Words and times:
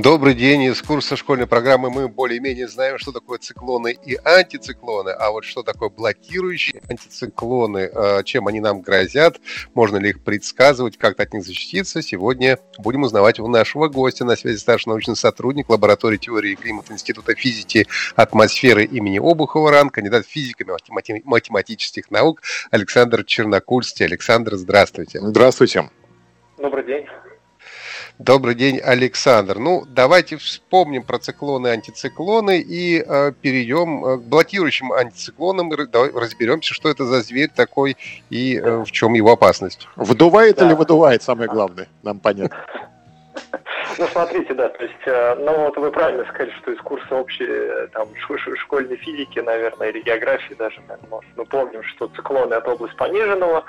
Добрый 0.00 0.34
день. 0.34 0.62
Из 0.62 0.80
курса 0.80 1.16
школьной 1.16 1.48
программы 1.48 1.90
мы 1.90 2.06
более-менее 2.06 2.68
знаем, 2.68 2.98
что 2.98 3.10
такое 3.10 3.38
циклоны 3.38 3.98
и 4.06 4.16
антициклоны. 4.24 5.08
А 5.08 5.32
вот 5.32 5.44
что 5.44 5.64
такое 5.64 5.88
блокирующие 5.88 6.80
антициклоны, 6.88 7.90
э, 7.92 8.22
чем 8.22 8.46
они 8.46 8.60
нам 8.60 8.80
грозят, 8.80 9.40
можно 9.74 9.96
ли 9.96 10.10
их 10.10 10.20
предсказывать, 10.22 10.98
как 10.98 11.18
от 11.18 11.32
них 11.34 11.42
защититься, 11.42 12.00
сегодня 12.00 12.60
будем 12.78 13.02
узнавать 13.02 13.40
у 13.40 13.48
нашего 13.48 13.88
гостя. 13.88 14.24
На 14.24 14.36
связи 14.36 14.58
старший 14.58 14.90
научный 14.90 15.16
сотрудник 15.16 15.68
лаборатории 15.68 16.16
теории 16.16 16.54
климата 16.54 16.92
Института 16.92 17.34
физики 17.34 17.88
атмосферы 18.14 18.84
имени 18.84 19.18
Обухова 19.18 19.72
РАН, 19.72 19.90
кандидат 19.90 20.28
физико-математических 20.28 22.08
наук 22.12 22.42
Александр 22.70 23.24
Чернокульский. 23.24 24.06
Александр, 24.06 24.54
здравствуйте. 24.54 25.18
Здравствуйте. 25.20 25.90
Добрый 26.56 26.86
день. 26.86 27.04
Добрый 28.18 28.56
день, 28.56 28.80
Александр. 28.80 29.60
Ну, 29.60 29.84
давайте 29.86 30.38
вспомним 30.38 31.04
про 31.04 31.20
циклоны 31.20 31.68
и 31.68 31.70
антициклоны 31.70 32.58
и 32.58 33.00
э, 33.00 33.32
перейдем 33.40 34.04
э, 34.04 34.16
к 34.18 34.22
блокирующим 34.22 34.92
антициклонам. 34.92 35.70
Давай 35.88 36.10
разберемся, 36.10 36.74
что 36.74 36.88
это 36.88 37.04
за 37.04 37.20
зверь 37.20 37.48
такой 37.54 37.96
и 38.28 38.56
э, 38.56 38.82
в 38.82 38.90
чем 38.90 39.14
его 39.14 39.30
опасность. 39.30 39.86
Вдувает 39.94 40.56
да. 40.56 40.66
или 40.66 40.74
выдувает, 40.74 41.22
самое 41.22 41.48
главное, 41.48 41.86
нам 42.02 42.18
понятно. 42.18 42.56
Ну, 43.98 44.06
смотрите, 44.06 44.54
да, 44.54 44.68
то 44.68 44.84
есть, 44.84 45.06
э, 45.06 45.34
ну, 45.40 45.64
вот 45.64 45.76
вы 45.76 45.90
правильно 45.90 46.24
сказали, 46.26 46.52
что 46.62 46.70
из 46.70 46.80
курса 46.82 47.16
общей, 47.16 47.46
э, 47.48 47.88
там, 47.92 48.06
школьной 48.14 48.96
физики, 48.96 49.40
наверное, 49.40 49.88
или 49.88 50.02
географии 50.02 50.54
даже, 50.54 50.80
может, 51.10 51.28
мы 51.36 51.44
помним, 51.44 51.82
что 51.82 52.06
циклоны– 52.14 52.54
это 52.54 52.70
область 52.74 52.96
пониженного 52.96 53.64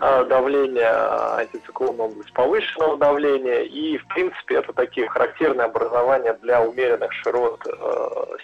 э, 0.00 0.24
давления, 0.28 0.88
а 0.88 1.38
антициклон– 1.38 1.96
область 2.00 2.32
повышенного 2.32 2.96
давления, 2.96 3.62
и, 3.62 3.98
в 3.98 4.06
принципе, 4.06 4.58
это 4.58 4.72
такие 4.72 5.08
характерные 5.08 5.64
образования 5.64 6.38
для 6.42 6.62
умеренных 6.62 7.12
широт 7.14 7.60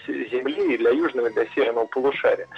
Земли 0.09 0.75
и 0.75 0.79
для 0.79 0.91
южного, 0.91 1.29
и 1.29 1.35
для 1.35 1.47
северного 1.55 1.87
полушария. 1.87 2.49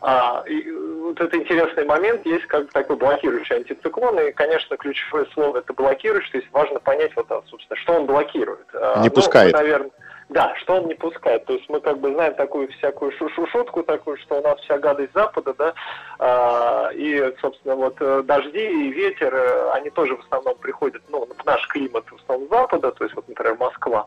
А, 0.00 0.44
и 0.46 0.70
вот 0.70 1.20
это 1.20 1.36
интересный 1.36 1.84
момент, 1.84 2.24
есть 2.26 2.46
как 2.46 2.66
бы 2.66 2.70
такой 2.72 2.96
блокирующий 2.96 3.56
антициклон, 3.56 4.18
и, 4.20 4.32
конечно, 4.32 4.76
ключевое 4.76 5.26
слово 5.32 5.58
это 5.58 5.72
блокирующий, 5.72 6.32
то 6.32 6.38
есть 6.38 6.52
важно 6.52 6.80
понять, 6.80 7.12
вот, 7.16 7.26
собственно, 7.48 7.76
что 7.76 7.94
он 7.94 8.06
блокирует. 8.06 8.66
А, 8.74 9.00
не 9.00 9.08
ну, 9.08 9.14
пускает. 9.14 9.52
Наверное, 9.52 9.90
да, 10.28 10.54
что 10.56 10.74
он 10.74 10.86
не 10.86 10.94
пускает. 10.94 11.44
То 11.44 11.54
есть 11.54 11.68
мы 11.68 11.80
как 11.80 11.98
бы 11.98 12.12
знаем 12.12 12.34
такую 12.34 12.68
всякую 12.72 13.12
шутку 13.12 13.82
такую, 13.82 14.16
что 14.18 14.38
у 14.38 14.42
нас 14.42 14.58
вся 14.60 14.78
гадость 14.78 15.12
Запада, 15.14 15.54
да, 15.54 15.74
а, 16.18 16.90
и, 16.92 17.34
собственно, 17.40 17.76
вот 17.76 17.96
э, 18.00 18.22
дожди 18.24 18.58
и 18.58 18.90
ветер, 18.90 19.34
э, 19.34 19.70
они 19.72 19.90
тоже 19.90 20.16
в 20.16 20.20
основном 20.20 20.56
приходят, 20.56 21.02
ну, 21.08 21.26
в 21.26 21.44
наш 21.44 21.66
климат 21.68 22.04
в 22.10 22.16
основном 22.16 22.48
Запада, 22.48 22.90
то 22.90 23.04
есть 23.04 23.14
вот, 23.14 23.28
например, 23.28 23.56
Москва. 23.58 24.06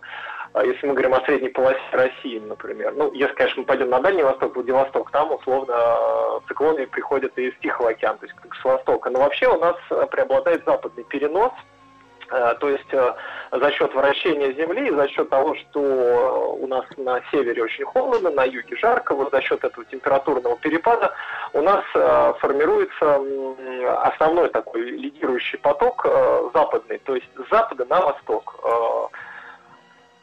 А 0.54 0.66
если 0.66 0.88
мы 0.88 0.94
говорим 0.94 1.14
о 1.14 1.24
средней 1.26 1.50
полосе 1.50 1.80
России, 1.92 2.40
например, 2.40 2.94
ну, 2.96 3.14
если, 3.14 3.34
конечно, 3.36 3.62
мы 3.62 3.66
пойдем 3.68 3.90
на 3.90 4.00
Дальний 4.00 4.24
Восток, 4.24 4.56
Владивосток, 4.56 5.12
там, 5.12 5.32
условно, 5.32 5.76
циклоны 6.48 6.88
приходят 6.88 7.38
из 7.38 7.54
Тихого 7.62 7.92
океана, 7.92 8.18
то 8.18 8.26
есть 8.26 8.36
с 8.60 8.64
востока. 8.66 9.10
Но 9.10 9.20
вообще 9.20 9.48
у 9.48 9.60
нас 9.60 9.76
преобладает 10.10 10.64
западный 10.66 11.04
перенос, 11.04 11.52
э, 11.52 11.79
то 12.30 12.70
есть 12.70 12.94
э, 12.94 13.14
за 13.52 13.72
счет 13.72 13.94
вращения 13.94 14.54
Земли, 14.54 14.92
за 14.92 15.08
счет 15.08 15.30
того, 15.30 15.56
что 15.56 16.58
у 16.60 16.68
нас 16.68 16.86
на 16.98 17.22
севере 17.32 17.64
очень 17.64 17.86
холодно, 17.86 18.30
на 18.30 18.44
юге 18.44 18.76
жарко, 18.76 19.16
вот 19.16 19.32
за 19.32 19.42
счет 19.42 19.64
этого 19.64 19.86
температурного 19.86 20.58
перепада 20.58 21.14
у 21.54 21.62
нас 21.62 21.84
э, 21.96 22.34
формируется 22.40 23.22
основной 24.04 24.50
такой 24.50 24.82
лидирующий 24.82 25.58
поток 25.60 26.06
западный, 26.54 27.00
то 27.00 27.16
есть 27.16 27.30
с 27.36 27.50
запада 27.50 27.86
на 27.86 28.02
восток 28.02 28.56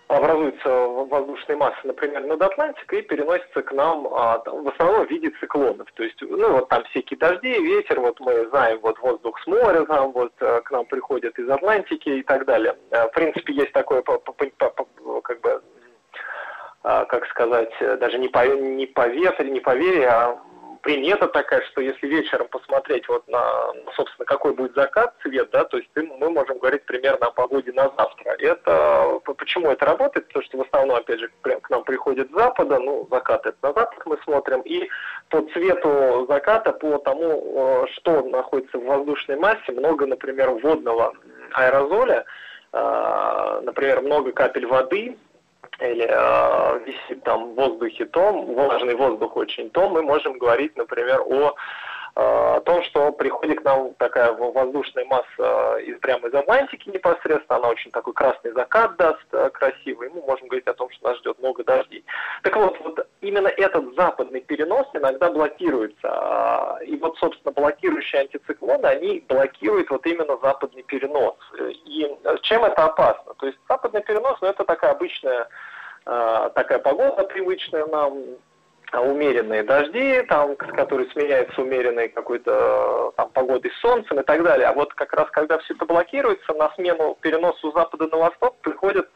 образуется 0.09 0.69
воздушная 0.69 1.56
масса, 1.56 1.81
например, 1.84 2.25
над 2.25 2.41
Атлантикой 2.41 3.00
и 3.00 3.03
переносится 3.03 3.62
к 3.62 3.72
нам 3.72 4.06
а, 4.12 4.39
там, 4.39 4.62
в 4.62 4.69
основном 4.69 5.06
в 5.06 5.11
виде 5.11 5.31
циклонов. 5.41 5.89
То 5.94 6.05
есть, 6.05 6.21
ну, 6.21 6.53
вот 6.53 6.69
там 6.69 6.84
всякие 6.84 7.19
дожди, 7.19 7.53
ветер, 7.61 8.00
вот 8.00 8.21
мы 8.21 8.49
знаем, 8.50 8.78
вот 8.83 8.99
воздух 9.00 9.39
с 9.41 9.47
моря 9.47 9.84
там 9.84 10.12
вот 10.12 10.33
э, 10.41 10.61
к 10.62 10.71
нам 10.71 10.87
приходит 10.87 11.39
из 11.39 11.49
Атлантики 11.49 12.09
и 12.09 12.22
так 12.22 12.44
далее. 12.44 12.77
Э, 12.91 13.09
в 13.09 13.12
принципе, 13.12 13.53
есть 13.53 13.72
такое, 13.72 14.03
как 14.03 15.41
бы, 15.41 15.62
а, 16.83 17.05
как 17.06 17.27
сказать, 17.27 17.73
даже 17.81 18.19
не 18.19 18.28
по, 18.28 18.47
не 18.47 18.87
по 18.87 19.09
ветру, 19.09 19.47
не 19.47 19.61
по 19.61 19.75
вере, 19.75 20.06
а 20.06 20.38
примета 20.82 21.26
такая, 21.28 21.62
что 21.66 21.81
если 21.81 22.06
вечером 22.06 22.48
посмотреть 22.48 23.09
вот 23.09 23.26
на, 23.28 23.72
собственно, 23.94 24.26
какой 24.26 24.54
будет 24.54 24.75
закат, 24.75 25.14
цвет, 25.22 25.50
да, 25.50 25.64
то 25.64 25.76
есть 25.76 25.91
мы 25.94 26.31
можем 26.31 26.59
говорить 26.59 26.84
примерно 26.84 27.26
о 27.26 27.32
погоде 27.32 27.72
на 27.72 27.91
завтра. 27.97 28.32
Это, 28.38 29.20
почему 29.25 29.70
это 29.70 29.84
работает? 29.87 30.26
Потому 30.28 30.44
что 30.44 30.59
в 30.59 30.62
основном, 30.62 30.97
опять 30.97 31.20
же, 31.20 31.31
к 31.42 31.70
нам 31.70 31.84
приходит 31.84 32.31
с 32.31 32.34
запада, 32.34 32.78
ну, 32.78 33.06
закат 33.10 33.47
это 33.47 33.56
на 33.62 33.72
запад 33.72 34.03
мы 34.06 34.19
смотрим, 34.25 34.60
и 34.62 34.88
по 35.28 35.42
цвету 35.53 36.26
заката, 36.28 36.72
по 36.72 36.98
тому, 36.98 37.84
э, 37.84 37.87
что 37.93 38.22
находится 38.22 38.78
в 38.78 38.84
воздушной 38.84 39.37
массе, 39.37 39.72
много, 39.72 40.06
например, 40.06 40.50
водного 40.50 41.12
аэрозоля, 41.53 42.25
э, 42.72 43.60
например, 43.64 44.03
много 44.03 44.32
капель 44.32 44.66
воды, 44.66 45.16
или 45.81 46.06
э, 46.09 46.78
висит 46.87 47.22
там 47.25 47.53
в 47.53 47.54
воздухе 47.54 48.06
том, 48.06 48.54
влажный 48.54 48.94
воздух 48.94 49.37
очень 49.37 49.70
том, 49.70 49.92
мы 49.92 50.03
можем 50.03 50.38
говорить, 50.38 50.76
например, 50.76 51.20
о 51.26 51.54
о 52.16 52.60
том, 52.60 52.82
что 52.84 53.12
приходит 53.12 53.60
к 53.60 53.65
нам 53.65 53.93
такая 53.94 54.32
воздушная 54.32 55.04
масса 55.04 55.77
из, 55.81 55.99
прямо 55.99 56.28
из 56.28 56.34
Атлантики 56.34 56.88
непосредственно, 56.88 57.59
она 57.59 57.69
очень 57.69 57.91
такой 57.91 58.15
красный 58.15 58.53
закат 58.53 58.97
даст 58.97 59.27
э, 59.32 59.50
красивый, 59.50 60.09
мы 60.09 60.22
можем 60.22 60.49
говорить 60.49 60.66
о 60.66 60.72
том, 60.72 60.88
что 60.91 61.09
нас 61.09 61.19
ждет 61.19 61.38
много 61.38 61.62
дождей. 61.62 62.05
Так 62.43 62.56
вот, 62.56 62.81
вот 62.81 63.06
именно 63.21 63.49
этот 63.49 63.94
западный 63.97 64.41
перенос 64.41 64.87
иногда 64.94 65.31
блокируется. 65.31 66.78
И 66.87 66.97
вот, 66.97 67.19
собственно, 67.19 67.53
блокирующие 67.53 68.22
антициклоны, 68.22 68.87
они 68.87 69.22
блокируют 69.28 69.91
вот 69.91 70.06
именно 70.06 70.38
западный 70.38 70.84
перенос. 70.84 71.37
И 71.84 72.16
чем 72.43 72.65
это 72.65 72.87
опасно? 72.87 73.34
То 73.34 73.47
есть 73.47 73.59
западный 73.69 74.03
перенос, 74.03 74.38
ну, 74.41 74.49
это 74.49 74.65
такая 74.65 74.93
обычная 74.93 75.49
э, 76.06 76.50
такая 76.55 76.78
погода 76.78 77.25
привычная 77.25 77.84
нам, 77.87 78.22
умеренные 78.93 79.63
дожди, 79.63 80.23
там, 80.29 80.57
которые 80.57 81.11
сменяются 81.11 81.61
умеренной 81.61 82.09
какой-то 82.09 83.13
там, 83.17 83.31
погодой 83.31 83.71
с 83.71 83.81
солнцем 83.81 84.21
и 84.21 84.23
так 84.23 84.43
далее. 84.43 84.69
А 84.69 84.73
вот 84.73 84.95
как 84.95 85.13
раз 85.13 85.29
когда 85.31 85.59
все 85.59 85.75
это 85.75 85.85
блокируется, 85.87 86.53
на 86.55 86.73
смену 86.75 87.17
переносу 87.21 87.73
запада 87.73 88.09
на 88.09 88.19
восток 88.19 88.57
приходит 88.63 89.09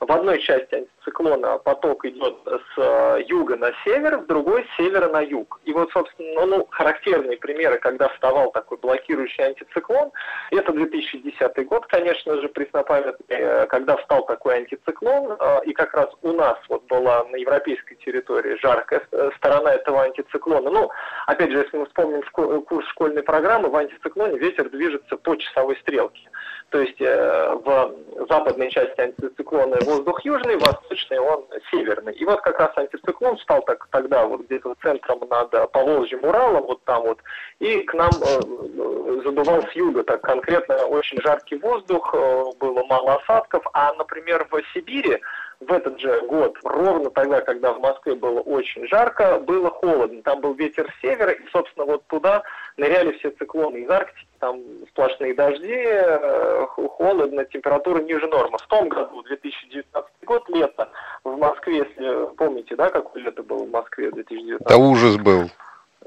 в 0.00 0.10
одной 0.10 0.40
части 0.40 0.74
антициклона 0.74 1.58
поток 1.58 2.04
идет 2.04 2.36
с 2.44 2.78
э, 2.78 3.22
юга 3.28 3.56
на 3.56 3.72
север, 3.84 4.18
в 4.18 4.26
другой 4.26 4.64
с 4.64 4.76
севера 4.76 5.08
на 5.08 5.20
юг. 5.20 5.60
И 5.64 5.72
вот, 5.72 5.90
собственно, 5.92 6.44
ну, 6.46 6.66
характерные 6.70 7.36
примеры, 7.36 7.78
когда 7.78 8.08
вставал 8.08 8.50
такой 8.50 8.78
блокирующий 9.12 9.44
антициклон, 9.44 10.10
это 10.50 10.72
2010 10.72 11.66
год, 11.66 11.86
конечно 11.86 12.40
же, 12.40 12.48
преснопамятный, 12.48 13.36
э, 13.36 13.66
когда 13.66 13.96
встал 13.96 14.24
такой 14.26 14.56
антициклон, 14.56 15.36
э, 15.38 15.60
и 15.66 15.72
как 15.72 15.94
раз 15.94 16.08
у 16.22 16.32
нас 16.32 16.58
вот 16.68 16.86
была 16.86 17.24
на 17.24 17.36
европейской 17.36 17.94
территории 17.96 18.56
жаркая 18.60 19.02
сторона 19.36 19.74
этого 19.74 20.02
антициклона. 20.02 20.70
Ну, 20.70 20.90
опять 21.26 21.50
же, 21.50 21.58
если 21.58 21.76
мы 21.76 21.86
вспомним 21.86 22.22
курс 22.62 22.86
школьной 22.88 23.22
программы, 23.22 23.68
в 23.68 23.76
антициклоне 23.76 24.38
ветер 24.38 24.68
движется 24.70 25.16
по 25.16 25.36
часовой 25.36 25.76
стрелке. 25.76 26.28
То 26.72 26.80
есть 26.80 26.98
в 26.98 28.26
западной 28.30 28.70
части 28.70 28.98
антициклона 28.98 29.76
воздух 29.82 30.24
южный, 30.24 30.56
восточный 30.56 31.18
он 31.18 31.44
северный. 31.70 32.14
И 32.14 32.24
вот 32.24 32.40
как 32.40 32.58
раз 32.58 32.70
антициклон 32.76 33.36
стал 33.38 33.62
так, 33.62 33.86
тогда 33.90 34.24
вот 34.24 34.46
где-то 34.46 34.74
центром 34.82 35.20
над 35.28 35.50
Поволжьем 35.72 36.24
Уралом, 36.24 36.62
вот 36.62 36.82
там 36.84 37.02
вот, 37.02 37.18
и 37.58 37.80
к 37.82 37.92
нам 37.94 38.10
э, 38.10 39.20
задувал 39.22 39.62
с 39.62 39.72
юга, 39.72 40.02
так 40.02 40.22
конкретно 40.22 40.76
очень 40.86 41.20
жаркий 41.20 41.56
воздух, 41.56 42.14
э, 42.14 42.44
было 42.58 42.82
мало 42.84 43.16
осадков, 43.16 43.62
а, 43.74 43.92
например, 43.94 44.46
в 44.50 44.60
Сибири 44.72 45.20
в 45.66 45.72
этот 45.72 46.00
же 46.00 46.20
год, 46.28 46.56
ровно 46.62 47.10
тогда, 47.10 47.40
когда 47.40 47.72
в 47.72 47.80
Москве 47.80 48.14
было 48.14 48.40
очень 48.40 48.86
жарко, 48.88 49.38
было 49.38 49.70
холодно. 49.70 50.22
Там 50.22 50.40
был 50.40 50.54
ветер 50.54 50.90
с 50.90 51.00
севера, 51.00 51.32
и, 51.32 51.46
собственно, 51.50 51.86
вот 51.86 52.06
туда 52.06 52.42
ныряли 52.76 53.12
все 53.18 53.30
циклоны 53.30 53.78
из 53.78 53.90
Арктики, 53.90 54.26
там 54.38 54.60
сплошные 54.90 55.34
дожди, 55.34 55.72
э, 55.72 56.66
холодно, 56.68 57.44
температура 57.44 58.02
ниже 58.02 58.26
нормы. 58.26 58.58
В 58.58 58.66
том 58.66 58.88
году, 58.88 59.22
2019 59.22 60.10
год, 60.24 60.48
лето, 60.48 60.88
в 61.24 61.36
Москве, 61.36 61.78
если 61.78 62.34
помните, 62.36 62.76
да, 62.76 62.90
какое 62.90 63.22
лето 63.22 63.42
было 63.42 63.64
в 63.64 63.70
Москве 63.70 64.10
в 64.10 64.14
2019? 64.14 64.66
Да 64.66 64.76
ужас 64.76 65.16
был. 65.16 65.50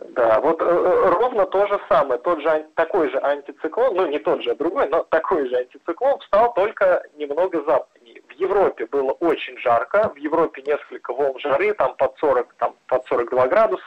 Да, 0.10 0.42
вот 0.42 0.62
э, 0.62 0.66
э, 0.66 1.10
ровно 1.10 1.46
то 1.46 1.68
же 1.68 1.80
самое, 1.88 2.19
тот 2.19 2.42
же 2.42 2.66
такой 2.75 3.10
же 3.10 3.18
антициклон, 3.19 3.96
ну 3.96 4.08
не 4.08 4.19
тот 4.19 4.44
же, 4.44 4.51
а 4.51 4.56
другой, 4.56 4.90
но 4.90 5.04
такой 5.04 5.48
же 5.48 5.56
антициклон 5.56 6.19
стал 6.28 6.54
только 6.54 7.01
немного 7.16 7.63
западнее. 7.63 8.05
В 8.36 8.40
Европе 8.40 8.86
было 8.86 9.12
очень 9.12 9.58
жарко, 9.60 10.12
в 10.14 10.18
Европе 10.18 10.62
несколько 10.62 11.14
волн 11.14 11.40
жары, 11.40 11.74
там 11.74 11.96
под 11.96 12.18
40, 12.20 12.54
там 12.56 12.76
под 12.88 13.06
42 13.08 13.48
градуса, 13.48 13.84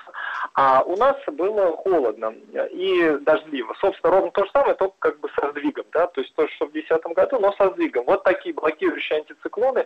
а 0.54 0.82
у 0.86 0.96
нас 0.96 1.16
было 1.26 1.76
холодно 1.76 2.34
и 2.70 3.18
дождливо. 3.20 3.74
Собственно, 3.78 4.14
ровно 4.14 4.30
то 4.30 4.44
же 4.44 4.50
самое, 4.52 4.74
только 4.74 4.96
как 5.00 5.20
бы 5.20 5.28
со 5.38 5.50
сдвигом, 5.50 5.84
да, 5.92 6.06
то 6.06 6.22
есть 6.22 6.34
то, 6.34 6.48
что 6.48 6.66
в 6.66 6.72
2010 6.72 7.14
году, 7.14 7.38
но 7.40 7.52
со 7.52 7.70
сдвигом. 7.70 8.04
Вот 8.06 8.24
такие 8.24 8.54
блокирующие 8.54 9.18
антициклоны, 9.18 9.84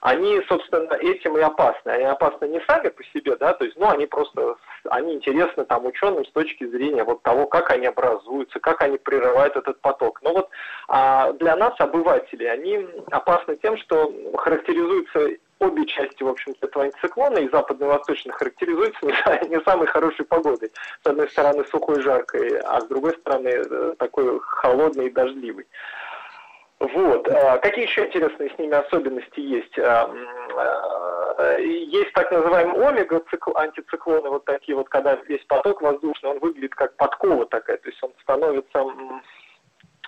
они, 0.00 0.40
собственно, 0.48 0.94
этим 0.94 1.36
и 1.36 1.40
опасны. 1.40 1.90
Они 1.90 2.04
опасны 2.04 2.46
не 2.46 2.60
сами 2.60 2.88
по 2.88 3.02
себе, 3.04 3.36
да, 3.36 3.52
то 3.54 3.64
есть, 3.64 3.76
ну, 3.76 3.88
они 3.88 4.06
просто, 4.06 4.56
они 4.90 5.14
интересны 5.14 5.64
там 5.64 5.86
ученым 5.86 6.24
с 6.24 6.30
точки 6.30 6.66
зрения 6.66 7.04
вот 7.04 7.22
того, 7.22 7.46
как 7.46 7.70
они 7.70 7.86
образуются, 7.86 8.60
как 8.60 8.82
они 8.82 8.98
прерывают 8.98 9.56
этот 9.56 9.80
поток. 9.80 10.20
Но 10.22 10.32
вот 10.32 10.48
а 10.88 11.32
для 11.32 11.56
нас, 11.56 11.74
обывателей, 11.78 12.50
они 12.50 12.86
опасны 13.10 13.56
тем, 13.56 13.76
что 13.78 14.12
характеризуются 14.36 15.36
обе 15.58 15.86
части, 15.86 16.22
в 16.22 16.28
общем-то, 16.28 16.66
этого 16.66 16.84
антициклона, 16.84 17.38
и 17.38 17.48
западный 17.48 17.88
и 17.88 18.30
характеризуются 18.30 19.06
не, 19.06 19.48
не 19.48 19.60
самой 19.62 19.86
хорошей 19.86 20.24
погодой. 20.24 20.70
С 21.02 21.06
одной 21.06 21.28
стороны, 21.30 21.64
сухой, 21.64 22.00
жаркой, 22.02 22.58
а 22.58 22.80
с 22.80 22.86
другой 22.86 23.12
стороны, 23.12 23.48
э, 23.48 23.94
такой 23.98 24.38
холодный 24.40 25.06
и 25.06 25.10
дождливый. 25.10 25.66
Вот. 26.78 27.26
А 27.28 27.56
какие 27.58 27.86
еще 27.86 28.04
интересные 28.04 28.50
с 28.50 28.58
ними 28.58 28.74
особенности 28.74 29.40
есть? 29.40 29.78
А, 29.78 30.10
а, 31.38 31.58
есть 31.58 32.12
так 32.12 32.30
называемый 32.30 32.86
омега 32.86 33.22
антициклоны, 33.54 34.28
вот 34.28 34.44
такие 34.44 34.76
вот, 34.76 34.88
когда 34.90 35.14
весь 35.26 35.44
поток 35.46 35.80
воздушный, 35.80 36.30
он 36.30 36.38
выглядит 36.38 36.74
как 36.74 36.94
подкова 36.96 37.46
такая, 37.46 37.78
то 37.78 37.88
есть 37.88 38.02
он 38.02 38.12
становится 38.20 38.84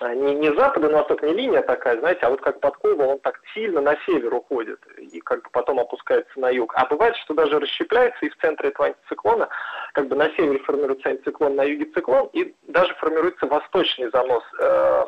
не, 0.01 0.35
не 0.35 0.53
запада 0.55 0.89
на 0.89 0.99
восток, 0.99 1.21
не 1.23 1.33
линия 1.33 1.61
такая, 1.61 1.99
знаете, 1.99 2.21
а 2.21 2.29
вот 2.29 2.41
как 2.41 2.59
подкова, 2.59 3.03
он 3.03 3.19
так 3.19 3.39
сильно 3.53 3.81
на 3.81 3.97
север 4.05 4.33
уходит 4.33 4.79
и 4.97 5.19
как 5.19 5.43
бы 5.43 5.49
потом 5.51 5.79
опускается 5.79 6.39
на 6.39 6.49
юг. 6.49 6.73
А 6.75 6.85
бывает, 6.85 7.15
что 7.17 7.33
даже 7.33 7.59
расщепляется 7.59 8.25
и 8.25 8.29
в 8.29 8.37
центре 8.37 8.69
этого 8.69 8.87
антициклона, 8.87 9.49
как 9.93 10.07
бы 10.07 10.15
на 10.15 10.29
севере 10.35 10.59
формируется 10.59 11.09
антициклон, 11.09 11.55
на 11.55 11.63
юге 11.63 11.85
циклон, 11.93 12.29
и 12.33 12.53
даже 12.67 12.93
формируется 12.95 13.45
восточный 13.47 14.09
занос 14.11 14.43
э, 14.59 15.05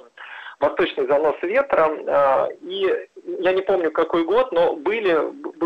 восточный 0.62 1.08
занос 1.08 1.36
ветра. 1.42 1.92
А, 2.08 2.48
и 2.62 3.08
я 3.40 3.52
не 3.52 3.62
помню, 3.62 3.92
какой 3.92 4.24
год, 4.24 4.52
но 4.52 4.76
были, 4.76 5.18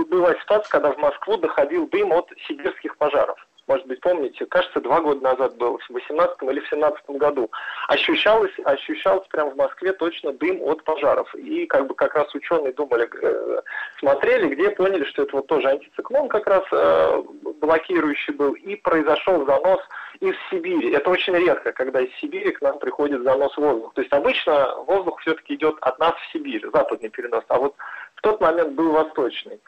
была 0.06 0.34
ситуация, 0.36 0.70
когда 0.70 0.92
в 0.92 0.98
Москву 0.98 1.38
доходил 1.38 1.88
дым 1.88 2.12
от 2.14 2.30
сибирских 2.48 2.98
пожаров 2.98 3.38
может 3.68 3.88
быть, 3.88 4.00
помните, 4.02 4.46
кажется, 4.46 4.80
два 4.80 5.02
года 5.02 5.22
назад 5.22 5.58
был, 5.58 5.80
в 5.80 5.90
18 5.90 6.38
или 6.44 6.60
в 6.60 6.70
17 6.70 7.10
году, 7.12 7.50
ощущалось, 7.88 8.52
ощущался 8.64 9.28
прямо 9.30 9.52
в 9.52 9.56
Москве 9.56 9.94
точно 9.94 10.34
дым 10.34 10.62
от 10.62 10.84
пожаров. 10.84 11.34
И 11.36 11.66
как 11.66 11.88
бы 11.88 11.96
как 11.96 12.14
раз 12.14 12.34
ученые 12.36 12.74
думали, 12.74 13.10
э, 13.22 13.62
смотрели, 14.00 14.54
где 14.54 14.70
поняли, 14.70 15.04
что 15.06 15.24
это 15.24 15.38
вот 15.38 15.48
тоже 15.48 15.68
антициклон 15.70 16.30
как 16.30 16.46
раз 16.48 16.64
э, 16.72 17.24
блокирующий 17.60 18.34
был, 18.34 18.54
и 18.54 18.76
произошел 18.76 19.46
занос 19.46 19.82
из 20.20 20.36
Сибири. 20.50 20.94
Это 20.94 21.10
очень 21.10 21.36
редко, 21.36 21.72
когда 21.72 22.02
из 22.02 22.14
Сибири 22.18 22.52
к 22.52 22.62
нам 22.62 22.78
приходит 22.80 23.24
занос 23.24 23.58
воздуха. 23.58 23.96
То 23.96 24.02
есть 24.02 24.14
обычно 24.14 24.76
воздух 24.84 25.20
все-таки 25.22 25.56
идет 25.56 25.76
от 25.82 25.98
нас 26.00 26.14
в 26.14 26.32
Сибирь, 26.32 26.64
западный 26.72 27.10
перенос, 27.10 27.44
а 27.48 27.58
вот 27.58 27.76
в 28.16 28.22
тот 28.22 28.40
момент 28.42 28.74
был 28.74 28.92
восточный. 28.92 29.60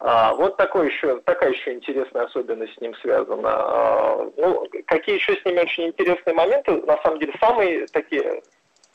А, 0.00 0.32
вот 0.34 0.56
такой 0.56 0.88
еще, 0.88 1.20
такая 1.20 1.50
еще 1.50 1.74
интересная 1.74 2.24
особенность 2.24 2.74
с 2.74 2.80
ним 2.80 2.94
связана. 2.96 3.50
А, 3.50 4.30
ну, 4.36 4.66
какие 4.86 5.16
еще 5.16 5.34
с 5.34 5.44
ними 5.44 5.60
очень 5.60 5.88
интересные 5.88 6.34
моменты, 6.34 6.72
на 6.82 6.96
самом 7.02 7.18
деле, 7.18 7.34
самые 7.40 7.86
такие 7.88 8.42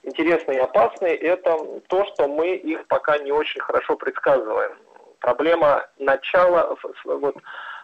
интересные 0.04 0.60
и 0.60 0.62
опасные, 0.62 1.16
это 1.16 1.58
то, 1.88 2.06
что 2.06 2.28
мы 2.28 2.56
их 2.56 2.88
пока 2.88 3.18
не 3.18 3.32
очень 3.32 3.62
хорошо 3.62 3.96
предсказываем. 3.96 4.72
Проблема 5.20 5.86
начала, 6.00 6.78
вот, 7.06 7.36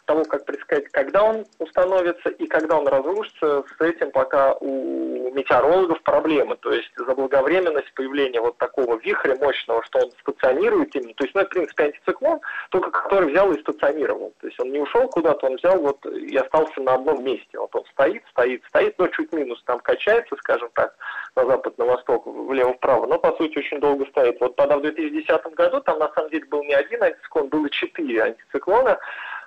того, 0.09 0.25
как 0.25 0.43
предсказать, 0.43 0.87
когда 0.89 1.23
он 1.23 1.45
установится 1.59 2.29
и 2.29 2.47
когда 2.47 2.79
он 2.79 2.87
разрушится, 2.87 3.63
с 3.77 3.81
этим 3.81 4.09
пока 4.09 4.55
у 4.55 5.31
метеорологов 5.31 6.01
проблемы. 6.01 6.55
То 6.55 6.71
есть 6.71 6.91
заблаговременность 6.97 7.93
появления 7.93 8.41
вот 8.41 8.57
такого 8.57 8.97
вихря 8.97 9.35
мощного, 9.35 9.83
что 9.83 9.99
он 9.99 10.11
стационирует 10.21 10.95
именно. 10.95 11.13
То 11.13 11.25
есть, 11.25 11.35
ну, 11.35 11.41
это, 11.41 11.51
в 11.51 11.53
принципе, 11.53 11.83
антициклон, 11.83 12.39
только 12.71 12.89
который 12.89 13.29
взял 13.29 13.51
и 13.51 13.59
стационировал. 13.61 14.33
То 14.41 14.47
есть 14.47 14.59
он 14.59 14.71
не 14.71 14.79
ушел 14.79 15.07
куда-то, 15.09 15.45
он 15.45 15.57
взял 15.57 15.79
вот 15.79 16.03
и 16.07 16.35
остался 16.35 16.81
на 16.81 16.95
одном 16.95 17.23
месте. 17.23 17.59
Вот 17.59 17.75
он 17.75 17.85
стоит, 17.91 18.23
стоит, 18.31 18.63
стоит, 18.65 18.97
но 18.97 19.07
чуть 19.09 19.31
минус 19.31 19.61
там 19.65 19.79
качается, 19.79 20.35
скажем 20.37 20.69
так, 20.73 20.95
на 21.35 21.45
запад, 21.45 21.77
на 21.77 21.85
восток, 21.85 22.25
влево-вправо, 22.25 23.05
но 23.05 23.19
по 23.19 23.31
сути 23.37 23.59
очень 23.59 23.79
долго 23.79 24.07
стоит. 24.07 24.39
Вот 24.39 24.55
тогда 24.55 24.77
в 24.77 24.81
2010 24.81 25.53
году 25.53 25.81
там 25.81 25.99
на 25.99 26.11
самом 26.13 26.31
деле 26.31 26.45
был 26.45 26.63
не 26.63 26.73
один 26.73 27.03
антициклон, 27.03 27.49
было 27.49 27.69
четыре 27.69 28.23
антициклона, 28.23 28.97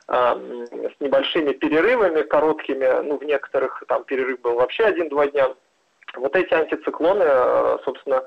с 0.08 1.00
небольшими 1.00 1.52
перерывами 1.52 2.22
короткими, 2.22 3.02
ну, 3.02 3.19
в 3.19 3.25
некоторых 3.25 3.82
там 3.88 4.04
перерыв 4.04 4.40
был 4.40 4.54
вообще 4.54 4.84
один-два 4.84 5.28
дня. 5.28 5.49
Вот 6.16 6.37
эти 6.37 6.52
антициклоны, 6.52 7.25
э, 7.25 7.78
собственно, 7.84 8.22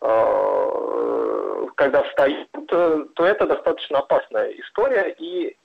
э, 0.00 1.66
когда 1.76 2.02
встают, 2.02 2.48
то 2.68 3.26
это 3.26 3.46
достаточно 3.46 4.00
опасная 4.00 4.50
история, 4.52 5.14
и 5.18 5.56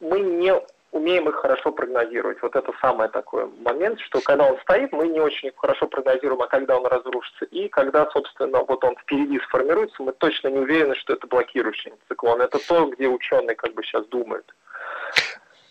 мы 0.00 0.20
не 0.20 0.54
умеем 0.94 1.28
их 1.28 1.34
хорошо 1.34 1.72
прогнозировать. 1.72 2.40
Вот 2.40 2.54
это 2.54 2.72
самый 2.80 3.08
такой 3.08 3.46
момент, 3.64 4.00
что 4.00 4.20
когда 4.20 4.46
он 4.46 4.58
стоит, 4.60 4.92
мы 4.92 5.08
не 5.08 5.20
очень 5.20 5.50
хорошо 5.56 5.86
прогнозируем, 5.88 6.40
а 6.40 6.46
когда 6.46 6.78
он 6.78 6.86
разрушится. 6.86 7.44
И 7.46 7.68
когда, 7.68 8.08
собственно, 8.10 8.60
вот 8.60 8.82
он 8.84 8.96
впереди 8.96 9.40
сформируется, 9.40 10.02
мы 10.02 10.12
точно 10.12 10.48
не 10.48 10.58
уверены, 10.58 10.94
что 10.94 11.14
это 11.14 11.26
блокирующий 11.26 11.92
циклон. 12.08 12.40
Это 12.40 12.58
то, 12.66 12.86
где 12.86 13.08
ученые 13.08 13.56
как 13.56 13.74
бы 13.74 13.82
сейчас 13.82 14.06
думают. 14.06 14.54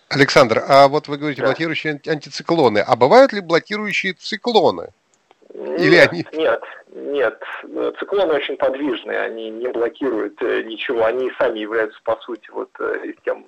Александр, 0.10 0.62
а 0.68 0.90
вот 0.90 1.08
вы 1.08 1.18
говорите 1.18 1.42
да. 1.42 1.48
блокирующие 1.48 2.02
антициклоны, 2.06 2.80
а 2.80 2.96
бывают 2.96 3.32
ли 3.32 3.40
блокирующие 3.40 4.14
циклоны? 4.14 4.90
Или 5.54 5.96
нет, 5.96 6.12
они... 6.12 6.26
нет, 6.34 6.64
нет. 6.92 7.44
Циклоны 7.98 8.34
очень 8.34 8.58
подвижные, 8.58 9.20
они 9.20 9.50
не 9.50 9.70
блокируют 9.70 10.42
э, 10.42 10.64
ничего, 10.64 11.06
они 11.06 11.32
сами 11.38 11.60
являются, 11.60 12.00
по 12.04 12.18
сути, 12.18 12.50
вот 12.52 12.70
э, 12.80 13.14
тем 13.24 13.46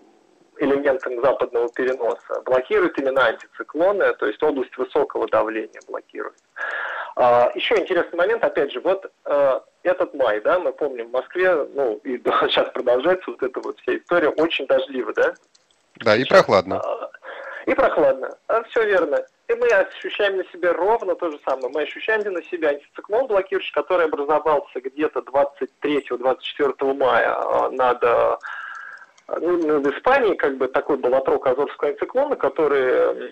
элементом 0.60 1.22
западного 1.22 1.70
переноса. 1.70 2.42
Блокируют 2.46 2.98
именно 3.00 3.26
антициклоны, 3.26 4.14
то 4.14 4.26
есть 4.26 4.42
область 4.44 4.76
высокого 4.78 5.28
давления 5.28 5.80
блокирует. 5.88 6.36
А, 7.16 7.52
еще 7.56 7.78
интересный 7.78 8.18
момент, 8.18 8.44
опять 8.44 8.72
же, 8.72 8.82
вот 8.82 9.10
э, 9.26 9.60
этот 9.84 10.14
май, 10.14 10.42
да, 10.42 10.60
мы 10.60 10.74
помним, 10.74 11.08
в 11.08 11.12
Москве, 11.12 11.66
ну, 11.74 11.96
и 12.04 12.18
сейчас 12.50 12.70
продолжается 12.72 13.32
вот 13.32 13.42
эта 13.42 13.60
вот 13.62 13.80
вся 13.80 13.98
история, 13.98 14.30
очень 14.30 14.68
дождливо, 14.68 15.14
да? 15.14 15.34
Да, 15.98 16.16
и 16.18 16.26
прохладно. 16.26 16.82
А, 16.82 17.10
и 17.66 17.74
прохладно. 17.74 18.30
А, 18.48 18.64
все 18.64 18.84
верно. 18.84 19.26
И 19.48 19.54
мы 19.54 19.68
ощущаем 19.68 20.38
на 20.38 20.44
себе 20.46 20.72
ровно 20.72 21.16
то 21.16 21.32
же 21.32 21.40
самое. 21.46 21.70
Мы 21.70 21.84
ощущаем 21.84 22.22
на 22.34 22.44
себя 22.44 22.70
антициклон 22.70 23.28
блокирующий, 23.28 23.74
который 23.74 24.08
образовался 24.08 24.82
где-то 24.82 25.20
23-24 25.22 26.94
мая 26.96 27.70
над 27.70 28.04
ну, 29.28 29.58
над 29.58 29.88
Испанией, 29.88 30.36
как 30.36 30.58
бы 30.58 30.68
такой 30.68 30.98
был 30.98 31.14
отрок 31.16 31.48
Азовского 31.48 31.90
антициклона, 31.90 32.36
который 32.36 33.32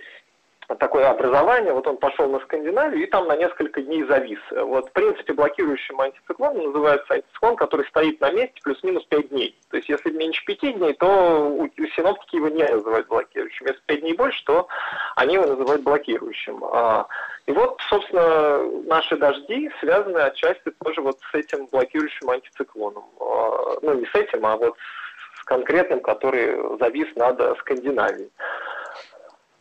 такое 0.80 1.10
образование, 1.10 1.74
вот 1.74 1.88
он 1.88 1.98
пошел 1.98 2.30
на 2.30 2.40
Скандинавию 2.40 3.04
и 3.04 3.10
там 3.10 3.28
на 3.28 3.36
несколько 3.36 3.82
дней 3.82 4.04
завис. 4.04 4.40
Вот, 4.52 4.90
в 4.90 4.92
принципе, 4.94 5.34
блокирующим 5.34 6.00
антициклоном 6.00 6.66
называется 6.68 7.14
антициклон, 7.14 7.56
который 7.56 7.86
стоит 7.88 8.20
на 8.22 8.32
месте 8.32 8.60
плюс-минус 8.64 9.04
5 9.06 9.30
дней. 9.30 9.58
То 9.70 9.78
есть, 9.78 9.90
если 9.90 10.12
меньше 10.12 10.44
5 10.46 10.78
дней, 10.78 10.94
то 10.94 11.50
у, 11.50 11.64
у 11.66 11.88
синоптики 11.96 12.38
его 12.38 12.50
не 12.50 12.64
называют 12.64 13.08
блокирующим. 13.08 13.68
Если 13.68 13.82
5 13.86 14.02
дней 14.02 14.14
больше, 14.14 14.44
то 14.46 14.68
они 15.16 15.36
его 15.36 15.46
называют 15.46 15.84
блокирующим. 15.84 16.64
А, 16.66 17.08
и 17.46 17.52
вот, 17.52 17.80
собственно, 17.90 18.64
наши 18.88 19.18
дожди 19.18 19.70
связаны 19.80 20.20
отчасти 20.20 20.72
тоже 20.84 21.02
вот 21.02 21.20
с 21.32 21.36
этим 21.36 21.68
блокирующим 21.68 22.30
антициклоном. 22.30 23.04
А, 23.20 23.76
ну, 23.82 23.94
не 23.96 24.06
с 24.06 24.16
этим, 24.16 24.46
а 24.46 24.56
вот 24.56 24.76
с 24.78 25.03
конкретным, 25.46 26.02
который 26.02 26.78
завис 26.80 27.08
над 27.16 27.40
Скандинавией. 27.60 28.30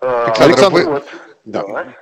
Александр, 0.01 0.75
вы... 0.75 0.85
Вот. 0.85 1.07
Да. 1.45 1.95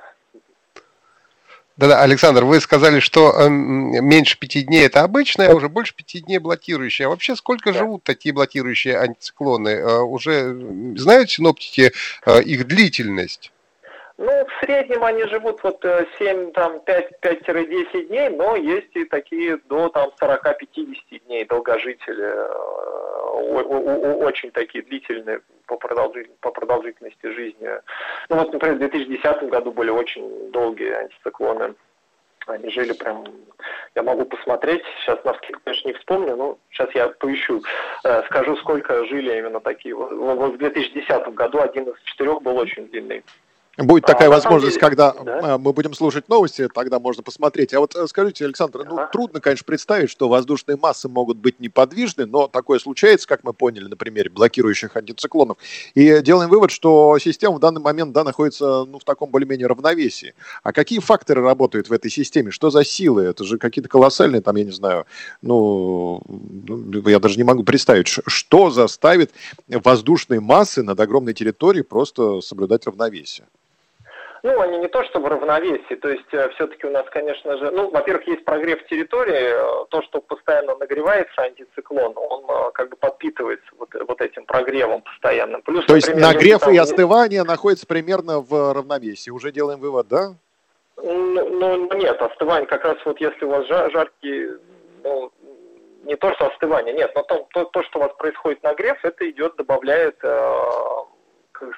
Да-да, 1.81 2.03
Александр, 2.03 2.43
вы 2.43 2.59
сказали, 2.59 2.99
что 2.99 3.47
меньше 3.49 4.37
пяти 4.37 4.61
дней 4.61 4.85
это 4.85 5.01
обычное, 5.01 5.49
а 5.49 5.55
уже 5.55 5.67
больше 5.67 5.95
пяти 5.95 6.19
дней 6.19 6.37
блокирующие. 6.37 7.07
А 7.07 7.09
вообще 7.09 7.35
сколько 7.35 7.71
да. 7.71 7.79
живут 7.79 8.03
такие 8.03 8.33
блокирующие 8.33 8.99
антициклоны? 8.99 9.69
Э, 9.69 9.99
уже 10.01 10.55
знают 10.97 11.31
синоптики 11.31 11.91
э, 12.25 12.43
их 12.43 12.67
длительность? 12.67 13.51
Ну, 14.23 14.45
в 14.45 14.63
среднем 14.63 15.03
они 15.03 15.23
живут 15.23 15.63
вот 15.63 15.83
7, 16.19 16.49
э, 16.49 16.51
там, 16.51 16.79
5-10 16.85 18.03
дней, 18.03 18.29
но 18.29 18.55
есть 18.55 18.95
и 18.95 19.03
такие 19.05 19.57
до 19.65 19.89
там 19.89 20.11
40-50 20.21 21.25
дней 21.25 21.43
долгожители, 21.45 22.23
э, 22.23 22.45
очень 24.23 24.51
такие 24.51 24.83
длительные 24.83 25.41
по, 25.65 25.75
продолжитель, 25.75 26.29
по 26.39 26.51
продолжительности 26.51 27.33
жизни. 27.33 27.67
Ну 28.29 28.35
вот, 28.35 28.53
например, 28.53 28.75
в 28.75 28.79
2010 28.79 29.49
году 29.49 29.71
были 29.71 29.89
очень 29.89 30.51
долгие 30.51 30.91
антициклоны. 30.91 31.73
Они 32.45 32.69
жили 32.69 32.93
прям, 32.93 33.25
я 33.95 34.03
могу 34.03 34.25
посмотреть, 34.25 34.83
сейчас 34.99 35.23
на 35.23 35.33
скидку, 35.33 35.61
конечно, 35.65 35.87
не 35.87 35.95
вспомню, 35.95 36.35
но 36.35 36.59
сейчас 36.69 36.93
я 36.93 37.07
поищу, 37.07 37.63
э, 38.03 38.21
скажу, 38.27 38.55
сколько 38.57 39.03
жили 39.05 39.35
именно 39.35 39.59
такие. 39.59 39.95
Вот 39.95 40.53
в 40.53 40.57
2010 40.59 41.29
году 41.29 41.59
один 41.59 41.89
из 41.89 41.99
четырех 42.03 42.43
был 42.43 42.55
очень 42.57 42.87
длинный. 42.87 43.23
Будет 43.77 44.05
такая 44.05 44.27
а, 44.27 44.31
возможность, 44.31 44.75
деле, 44.75 44.81
когда 44.81 45.13
да? 45.13 45.57
мы 45.57 45.71
будем 45.71 45.93
слушать 45.93 46.27
новости, 46.27 46.67
тогда 46.73 46.99
можно 46.99 47.23
посмотреть. 47.23 47.73
А 47.73 47.79
вот 47.79 47.95
э, 47.95 48.05
скажите, 48.07 48.43
Александр, 48.43 48.83
ну 48.85 48.99
трудно, 49.13 49.39
конечно, 49.39 49.63
представить, 49.63 50.09
что 50.09 50.27
воздушные 50.27 50.75
массы 50.75 51.07
могут 51.07 51.37
быть 51.37 51.61
неподвижны, 51.61 52.25
но 52.25 52.49
такое 52.49 52.79
случается, 52.79 53.29
как 53.29 53.45
мы 53.45 53.53
поняли 53.53 53.85
на 53.85 53.95
примере 53.95 54.29
блокирующих 54.29 54.97
антициклонов. 54.97 55.57
И 55.95 56.21
делаем 56.21 56.49
вывод, 56.49 56.69
что 56.69 57.17
система 57.19 57.55
в 57.55 57.59
данный 57.59 57.79
момент 57.79 58.11
да, 58.11 58.25
находится 58.25 58.83
ну, 58.83 58.99
в 58.99 59.05
таком 59.05 59.31
более-менее 59.31 59.67
равновесии. 59.67 60.33
А 60.63 60.73
какие 60.73 60.99
факторы 60.99 61.41
работают 61.41 61.87
в 61.87 61.93
этой 61.93 62.11
системе? 62.11 62.51
Что 62.51 62.71
за 62.71 62.83
силы? 62.83 63.23
Это 63.23 63.45
же 63.45 63.57
какие-то 63.57 63.87
колоссальные, 63.87 64.41
там, 64.41 64.57
я 64.57 64.65
не 64.65 64.71
знаю, 64.71 65.05
ну, 65.41 66.21
ну 66.27 67.07
я 67.07 67.19
даже 67.19 67.37
не 67.37 67.43
могу 67.43 67.63
представить, 67.63 68.07
что 68.07 68.69
заставит 68.69 69.31
воздушные 69.69 70.41
массы 70.41 70.83
над 70.83 70.99
огромной 70.99 71.33
территорией 71.33 71.85
просто 71.85 72.41
соблюдать 72.41 72.85
равновесие. 72.85 73.47
Ну, 74.43 74.59
они 74.59 74.79
не 74.79 74.87
то 74.87 75.03
чтобы 75.05 75.29
равновесие, 75.29 75.97
то 75.97 76.09
есть 76.09 76.33
э, 76.33 76.49
все-таки 76.55 76.87
у 76.87 76.89
нас, 76.89 77.05
конечно 77.11 77.57
же, 77.57 77.69
ну, 77.69 77.91
во-первых, 77.91 78.25
есть 78.27 78.43
прогрев 78.43 78.83
территории, 78.87 79.83
э, 79.83 79.85
то, 79.89 80.01
что 80.01 80.19
постоянно 80.19 80.75
нагревается 80.77 81.43
антициклон, 81.43 82.13
он 82.15 82.45
э, 82.49 82.71
как 82.73 82.89
бы 82.89 82.95
подпитывается 82.95 83.67
вот, 83.77 83.89
вот 83.93 84.19
этим 84.19 84.45
прогревом 84.45 85.03
постоянно. 85.03 85.59
Плюс, 85.61 85.85
то 85.85 85.95
есть 85.95 86.15
нагрев 86.15 86.61
там... 86.61 86.73
и 86.73 86.77
остывание 86.77 87.43
находятся 87.43 87.85
примерно 87.85 88.39
в 88.39 88.73
равновесии, 88.73 89.29
уже 89.29 89.51
делаем 89.51 89.79
вывод, 89.79 90.07
да? 90.07 90.33
Ну, 90.97 91.49
ну 91.49 91.93
нет, 91.93 92.19
остывание 92.19 92.67
как 92.67 92.83
раз 92.83 92.97
вот 93.05 93.21
если 93.21 93.45
у 93.45 93.49
вас 93.49 93.67
жар, 93.67 93.91
жаркий, 93.91 94.47
ну, 95.03 95.31
не 96.03 96.15
то, 96.15 96.33
что 96.33 96.47
остывание, 96.47 96.95
нет, 96.95 97.11
но 97.13 97.21
то, 97.21 97.47
то, 97.53 97.65
то, 97.65 97.83
что 97.83 97.99
у 97.99 98.01
вас 98.01 98.11
происходит 98.17 98.63
нагрев, 98.63 98.97
это 99.03 99.29
идет, 99.29 99.55
добавляет 99.55 100.17
э, 100.23 100.51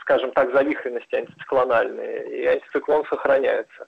скажем 0.02 0.32
так, 0.32 0.52
завихренности 0.52 1.16
антициклональные, 1.16 2.28
и 2.30 2.46
антициклон 2.46 3.06
сохраняется. 3.06 3.88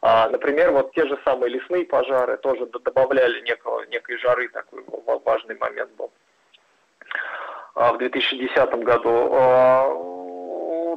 А, 0.00 0.28
например, 0.28 0.70
вот 0.72 0.92
те 0.92 1.06
же 1.06 1.18
самые 1.24 1.50
лесные 1.50 1.84
пожары 1.84 2.36
тоже 2.38 2.66
добавляли 2.66 3.40
некого, 3.40 3.82
некой 3.86 4.18
жары, 4.18 4.48
такой 4.48 4.84
важный 5.24 5.56
момент 5.56 5.90
был 5.96 6.10
а, 7.74 7.92
в 7.92 7.98
2010 7.98 8.70
году. 8.84 10.27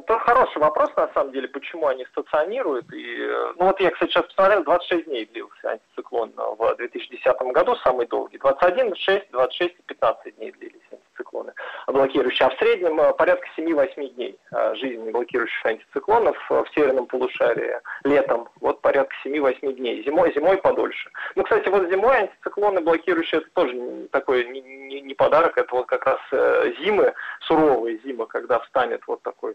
Это 0.02 0.18
хороший 0.18 0.58
вопрос, 0.58 0.90
на 0.96 1.08
самом 1.14 1.32
деле, 1.32 1.46
почему 1.46 1.86
они 1.86 2.04
стационируют. 2.06 2.92
И, 2.92 3.16
ну 3.56 3.66
вот 3.66 3.78
я, 3.80 3.90
кстати, 3.90 4.10
сейчас 4.10 4.24
посмотрел, 4.24 4.64
26 4.64 5.04
дней 5.04 5.26
длился 5.26 5.70
антициклон 5.70 6.32
в 6.36 6.74
2010 6.76 7.40
году, 7.52 7.76
самый 7.76 8.06
долгий. 8.06 8.38
21, 8.38 8.96
6, 8.96 9.30
26 9.30 9.74
и 9.78 9.82
15 9.82 10.36
дней 10.36 10.50
длились 10.52 10.80
антициклоны 10.90 11.52
блокирующие. 11.86 12.48
А 12.48 12.50
в 12.50 12.58
среднем 12.58 13.00
э, 13.00 13.12
порядка 13.14 13.46
7-8 13.56 14.14
дней 14.14 14.36
э, 14.50 14.74
жизни 14.74 15.10
блокирующих 15.10 15.64
антициклонов 15.64 16.36
в 16.50 16.66
северном 16.74 17.06
полушарии 17.06 17.80
летом. 18.02 18.48
Вот 18.60 18.80
порядка 18.80 19.14
7-8 19.24 19.72
дней. 19.74 20.02
Зимой, 20.04 20.32
зимой 20.34 20.58
подольше. 20.58 21.10
Ну, 21.36 21.44
кстати, 21.44 21.68
вот 21.68 21.88
зимой 21.90 22.16
антициклоны 22.16 22.80
блокирующие, 22.80 23.40
это 23.40 23.50
тоже 23.54 24.08
такой 24.10 24.46
не, 24.46 24.60
не, 24.60 25.00
не 25.00 25.14
подарок, 25.14 25.56
это 25.56 25.72
вот 25.74 25.86
как 25.86 26.06
раз 26.06 26.18
э, 26.32 26.72
зимы, 26.80 27.14
суровые 27.42 28.00
зимы, 28.04 28.26
когда 28.26 28.58
встанет 28.60 29.02
вот 29.06 29.22
такой 29.22 29.54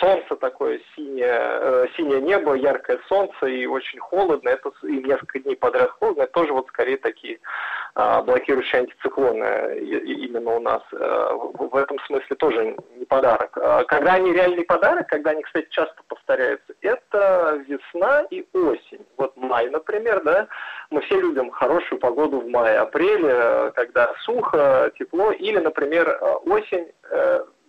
солнце 0.00 0.36
такое 0.36 0.80
синее, 0.94 1.38
э, 1.40 1.86
синее 1.96 2.20
небо, 2.20 2.54
яркое 2.54 2.98
солнце 3.08 3.46
и 3.46 3.66
очень 3.66 3.98
холодно, 3.98 4.48
это 4.48 4.70
и 4.82 5.02
несколько 5.02 5.38
дней 5.40 5.56
подряд 5.56 5.90
холодно, 5.92 6.22
это 6.22 6.32
тоже 6.32 6.52
вот 6.52 6.66
скорее 6.68 6.98
такие 6.98 7.38
а, 7.94 8.22
блокирующие 8.22 8.82
антициклоны 8.82 9.78
именно 9.78 10.56
у 10.56 10.60
нас. 10.60 10.82
Э, 10.92 11.30
в 11.34 11.76
этом 11.76 11.98
смысле 12.00 12.36
тоже 12.36 12.76
не 12.96 13.06
подарок. 13.06 13.56
А 13.56 13.84
когда 13.84 14.14
они 14.14 14.32
реальный 14.32 14.64
подарок, 14.64 15.08
когда 15.08 15.30
они, 15.30 15.42
кстати, 15.42 15.68
часто 15.70 15.96
повторяются, 16.08 16.74
это 16.82 17.62
весна 17.66 18.22
и 18.30 18.46
осень. 18.52 19.06
Вот 19.16 19.36
май, 19.36 19.70
например, 19.70 20.22
да, 20.24 20.46
мы 20.90 21.00
все 21.02 21.20
любим 21.20 21.50
хорошую 21.50 21.98
погоду 21.98 22.40
в 22.40 22.48
мае, 22.48 22.78
апреле, 22.78 23.72
когда 23.74 24.12
сухо, 24.20 24.92
тепло, 24.98 25.32
или, 25.32 25.58
например, 25.58 26.08
э, 26.08 26.34
осень, 26.44 26.92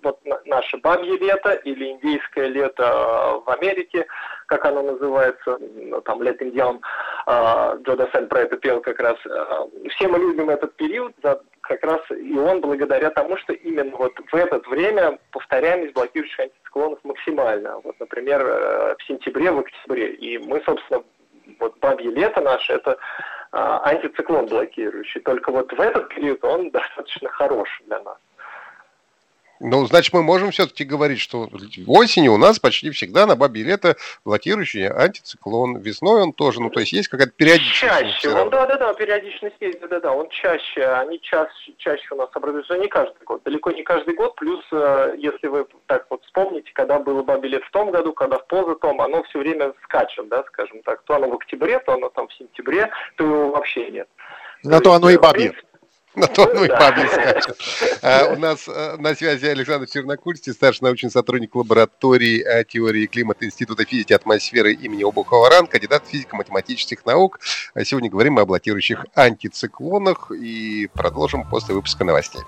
вот 0.03 0.19
наше 0.45 0.77
бабье 0.77 1.17
лето 1.17 1.53
или 1.53 1.91
индейское 1.91 2.47
лето 2.47 2.83
э, 2.83 3.45
в 3.45 3.49
Америке, 3.49 4.05
как 4.47 4.65
оно 4.65 4.81
называется, 4.83 5.57
ну, 5.59 6.01
там 6.01 6.21
лет 6.23 6.41
индиан, 6.41 6.81
э, 7.27 7.77
Джо 7.83 7.95
Дассен 7.95 8.27
про 8.27 8.41
это 8.41 8.57
пел 8.57 8.81
как 8.81 8.99
раз. 8.99 9.17
Э, 9.25 9.65
все 9.89 10.07
мы 10.07 10.19
любим 10.19 10.49
этот 10.49 10.75
период, 10.75 11.13
как 11.61 11.83
раз 11.83 12.01
и 12.11 12.37
он 12.37 12.61
благодаря 12.61 13.09
тому, 13.11 13.37
что 13.37 13.53
именно 13.53 13.95
вот 13.95 14.13
в 14.31 14.35
это 14.35 14.59
время 14.69 15.19
повторяемость 15.31 15.93
блокирующих 15.93 16.39
антициклонов 16.39 16.99
максимально. 17.03 17.79
Вот, 17.83 17.99
например, 17.99 18.43
в 18.43 19.03
сентябре, 19.07 19.51
в 19.51 19.59
октябре. 19.59 20.13
И 20.13 20.37
мы, 20.39 20.61
собственно, 20.65 21.03
вот 21.59 21.77
бабье 21.79 22.09
лето 22.11 22.41
наше, 22.41 22.73
это 22.73 22.97
антициклон 23.51 24.47
блокирующий. 24.47 25.21
Только 25.21 25.51
вот 25.51 25.71
в 25.71 25.79
этот 25.79 26.09
период 26.09 26.43
он 26.43 26.69
достаточно 26.71 27.29
хорош 27.29 27.69
для 27.85 27.99
нас. 27.99 28.17
Ну, 29.59 29.85
значит, 29.87 30.13
мы 30.13 30.23
можем 30.23 30.51
все-таки 30.51 30.85
говорить, 30.85 31.19
что 31.19 31.49
осенью 31.85 32.33
у 32.33 32.37
нас 32.37 32.59
почти 32.59 32.91
всегда 32.91 33.25
на 33.25 33.35
бабе 33.35 33.63
лето 33.63 33.97
блокирующий 34.23 34.87
антициклон. 34.87 35.77
Весной 35.77 36.21
он 36.21 36.31
тоже, 36.31 36.61
ну, 36.61 36.69
то 36.69 36.79
есть 36.79 36.93
есть 36.93 37.09
какая-то 37.09 37.33
периодичность. 37.33 37.79
Чаще, 37.79 38.29
он, 38.29 38.49
да, 38.49 38.65
да, 38.65 38.77
да, 38.77 38.93
периодичность 38.93 39.57
есть, 39.59 39.81
да, 39.81 39.87
да, 39.87 39.99
да, 39.99 40.11
он 40.13 40.29
чаще, 40.29 40.85
они 40.85 41.19
чаще, 41.21 41.73
чаще 41.77 42.07
у 42.11 42.15
нас 42.15 42.29
образуются 42.33 42.77
не 42.77 42.87
каждый 42.87 43.21
год, 43.25 43.41
далеко 43.43 43.71
не 43.71 43.83
каждый 43.83 44.15
год, 44.15 44.35
плюс, 44.35 44.63
э, 44.71 45.15
если 45.17 45.47
вы 45.47 45.67
так 45.87 46.05
вот 46.09 46.23
вспомните, 46.23 46.71
когда 46.73 46.97
было 46.99 47.21
бабе 47.21 47.49
лет 47.49 47.63
в 47.63 47.71
том 47.71 47.91
году, 47.91 48.13
когда 48.13 48.37
в 48.37 48.47
позатом, 48.47 49.01
оно 49.01 49.23
все 49.23 49.39
время 49.39 49.73
скачет, 49.83 50.29
да, 50.29 50.43
скажем 50.47 50.81
так, 50.83 51.03
то 51.03 51.15
оно 51.15 51.29
в 51.29 51.33
октябре, 51.33 51.79
то 51.79 51.93
оно 51.93 52.07
там 52.09 52.29
в 52.29 52.33
сентябре, 52.33 52.89
то 53.17 53.25
его 53.25 53.49
вообще 53.49 53.89
нет. 53.91 54.07
На 54.63 54.79
то, 54.79 54.93
оно 54.93 55.09
и 55.09 55.17
бабье. 55.17 55.53
На 56.15 56.27
то 56.27 56.51
ну 56.53 56.63
и 56.63 56.67
паблик 56.67 57.11
а, 58.01 58.33
У 58.33 58.37
нас 58.37 58.67
э, 58.67 58.97
на 58.97 59.13
связи 59.13 59.45
Александр 59.45 59.87
Чернокульский, 59.87 60.53
старший 60.53 60.85
научный 60.85 61.11
сотрудник 61.11 61.53
лаборатории 61.55 62.43
э, 62.43 62.63
теории 62.65 63.05
климата 63.05 63.45
Института 63.45 63.85
физики 63.85 64.11
и 64.11 64.15
атмосферы 64.15 64.73
имени 64.73 65.03
Обухова-Ран, 65.03 65.67
кандидат 65.67 66.07
физико-математических 66.07 67.05
наук. 67.05 67.39
А 67.75 67.83
сегодня 67.85 68.09
говорим 68.09 68.39
о 68.39 68.45
блокирующих 68.45 69.05
антициклонах 69.13 70.31
и 70.31 70.89
продолжим 70.93 71.47
после 71.47 71.75
выпуска 71.75 72.03
новостей. 72.03 72.41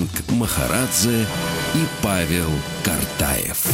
Вахтанг 0.00 0.30
Махарадзе 0.30 1.26
и 1.74 2.02
Павел 2.02 2.50
Картаев. 2.84 3.66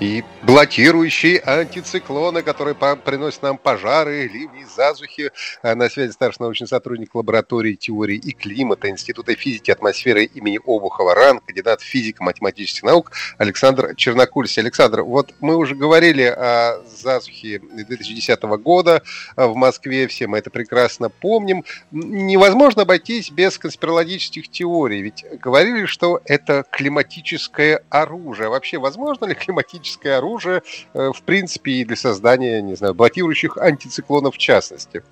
И 0.00 0.24
блокирующие 0.48 1.40
антициклоны, 1.40 2.42
которые 2.42 2.74
приносят 2.74 3.42
нам 3.42 3.58
пожары, 3.58 4.26
ливни, 4.28 4.64
засухи. 4.74 5.30
А 5.62 5.74
на 5.74 5.90
связи 5.90 6.10
старший 6.12 6.40
научный 6.40 6.66
сотрудник 6.66 7.14
лаборатории 7.14 7.74
теории 7.74 8.16
и 8.16 8.32
климата 8.32 8.88
Института 8.88 9.34
физики 9.34 9.70
атмосферы 9.70 10.24
имени 10.24 10.58
Обухова 10.64 11.14
РАН, 11.14 11.40
кандидат 11.40 11.82
физико-математических 11.82 12.82
наук 12.82 13.12
Александр 13.36 13.94
Чернокульский. 13.94 14.62
Александр, 14.62 15.02
вот 15.02 15.34
мы 15.40 15.54
уже 15.54 15.74
говорили 15.74 16.22
о 16.22 16.82
засухе 16.96 17.58
2010 17.58 18.42
года 18.62 19.02
в 19.36 19.54
Москве, 19.54 20.08
все 20.08 20.28
мы 20.28 20.38
это 20.38 20.48
прекрасно 20.48 21.10
помним. 21.10 21.62
Невозможно 21.90 22.82
обойтись 22.82 23.30
без 23.30 23.58
конспирологических 23.58 24.48
теорий, 24.48 25.02
ведь 25.02 25.26
говорили, 25.42 25.84
что 25.84 26.22
это 26.24 26.64
климатическое 26.70 27.84
оружие. 27.90 28.48
Вообще, 28.48 28.78
возможно 28.78 29.26
ли 29.26 29.34
климатическое 29.34 30.16
оружие, 30.16 30.37
э, 30.46 30.60
в 30.94 31.22
принципе, 31.22 31.72
и 31.72 31.84
для 31.84 31.96
создания, 31.96 32.62
не 32.62 32.74
знаю, 32.74 32.94
блокирующих 32.94 33.58
антициклонов 33.58 34.34
в 34.34 34.38
частности? 34.38 35.02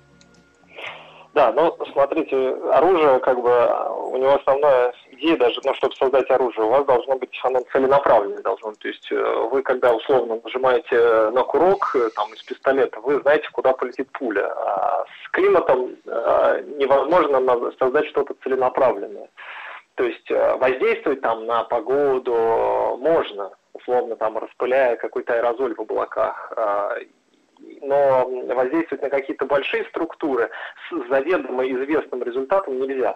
Да, 1.37 1.51
ну, 1.51 1.77
смотрите, 1.93 2.35
оружие, 2.73 3.19
как 3.19 3.39
бы, 3.39 3.51
у 4.09 4.17
него 4.17 4.33
основное 4.33 4.91
идея 5.11 5.37
даже, 5.37 5.61
ну, 5.63 5.73
чтобы 5.75 5.95
создать 5.95 6.27
оружие, 6.31 6.65
у 6.65 6.69
вас 6.69 6.83
должно 6.85 7.15
быть 7.15 7.29
оно 7.43 7.61
целенаправленное 7.71 8.41
должно 8.41 8.73
То 8.73 8.87
есть 8.87 9.11
э, 9.11 9.47
вы, 9.51 9.61
когда 9.61 9.93
условно 9.93 10.39
нажимаете 10.43 11.29
на 11.29 11.43
курок 11.43 11.91
э, 11.95 12.09
там, 12.15 12.33
из 12.33 12.41
пистолета, 12.41 12.99
вы 13.01 13.21
знаете, 13.21 13.47
куда 13.51 13.73
полетит 13.73 14.11
пуля. 14.13 14.51
А 14.51 15.05
с 15.05 15.29
климатом 15.29 15.95
э, 16.07 16.63
невозможно 16.77 17.71
создать 17.77 18.07
что-то 18.07 18.33
целенаправленное. 18.43 19.29
То 19.93 20.05
есть 20.05 20.29
воздействовать 20.29 21.21
там 21.21 21.45
на 21.45 21.63
погоду 21.65 22.97
можно, 22.99 23.51
условно 23.87 24.15
там 24.15 24.37
распыляя 24.37 24.97
какой-то 24.97 25.33
аэрозоль 25.33 25.75
в 25.75 25.81
облаках, 25.81 26.53
но 27.81 28.29
воздействовать 28.53 29.01
на 29.01 29.09
какие-то 29.09 29.45
большие 29.45 29.85
структуры 29.85 30.49
с 30.89 31.09
заведомо 31.09 31.65
известным 31.67 32.21
результатом 32.23 32.79
нельзя. 32.79 33.15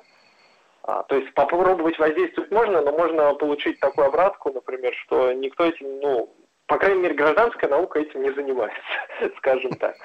А, 0.83 1.03
то 1.03 1.15
есть 1.15 1.31
попробовать 1.35 1.99
воздействовать 1.99 2.49
можно, 2.49 2.81
но 2.81 2.91
можно 2.91 3.35
получить 3.35 3.79
такую 3.79 4.07
обратку, 4.07 4.51
например, 4.51 4.93
что 4.95 5.31
никто 5.31 5.65
этим, 5.65 5.99
ну, 5.99 6.33
по 6.65 6.79
крайней 6.79 7.01
мере, 7.01 7.13
гражданская 7.13 7.69
наука 7.69 7.99
этим 7.99 8.23
не 8.23 8.31
занимается, 8.31 8.81
скажем 9.37 9.73
так. 9.73 9.95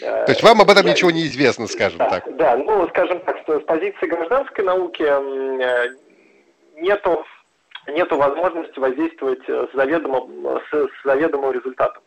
То 0.00 0.24
есть 0.28 0.42
вам 0.42 0.62
об 0.62 0.70
этом 0.70 0.86
ничего 0.86 1.10
не 1.10 1.26
известно, 1.26 1.66
скажем 1.66 1.98
да, 1.98 2.08
так? 2.08 2.36
Да, 2.36 2.56
ну, 2.56 2.88
скажем 2.88 3.20
так, 3.20 3.36
с 3.46 3.60
позиции 3.64 4.06
гражданской 4.06 4.64
науки 4.64 5.02
э, 5.02 5.88
нету, 6.76 7.26
нету 7.88 8.16
возможности 8.16 8.78
воздействовать 8.78 9.44
с 9.46 9.72
заведомым, 9.74 10.60
с, 10.70 10.74
с 10.74 11.04
заведомым 11.04 11.52
результатом. 11.52 12.02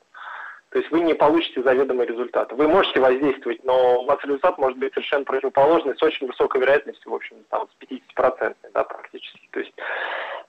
То 0.70 0.80
есть 0.80 0.92
вы 0.92 1.00
не 1.00 1.14
получите 1.14 1.64
заведомый 1.64 2.06
результат. 2.06 2.52
Вы 2.52 2.68
можете 2.68 3.00
воздействовать, 3.00 3.64
но 3.64 4.02
у 4.02 4.06
вас 4.06 4.20
результат 4.24 4.58
может 4.58 4.78
быть 4.78 4.94
совершенно 4.94 5.24
противоположный, 5.24 5.96
с 5.96 6.04
очень 6.04 6.28
высокой 6.28 6.62
вероятностью, 6.62 7.12
в 7.12 7.16
общем, 7.16 7.38
там, 7.50 7.68
с 7.70 7.84
50% 8.18 8.56
да, 8.74 8.84
практически. 8.84 9.48
То 9.52 9.60
есть 9.62 9.74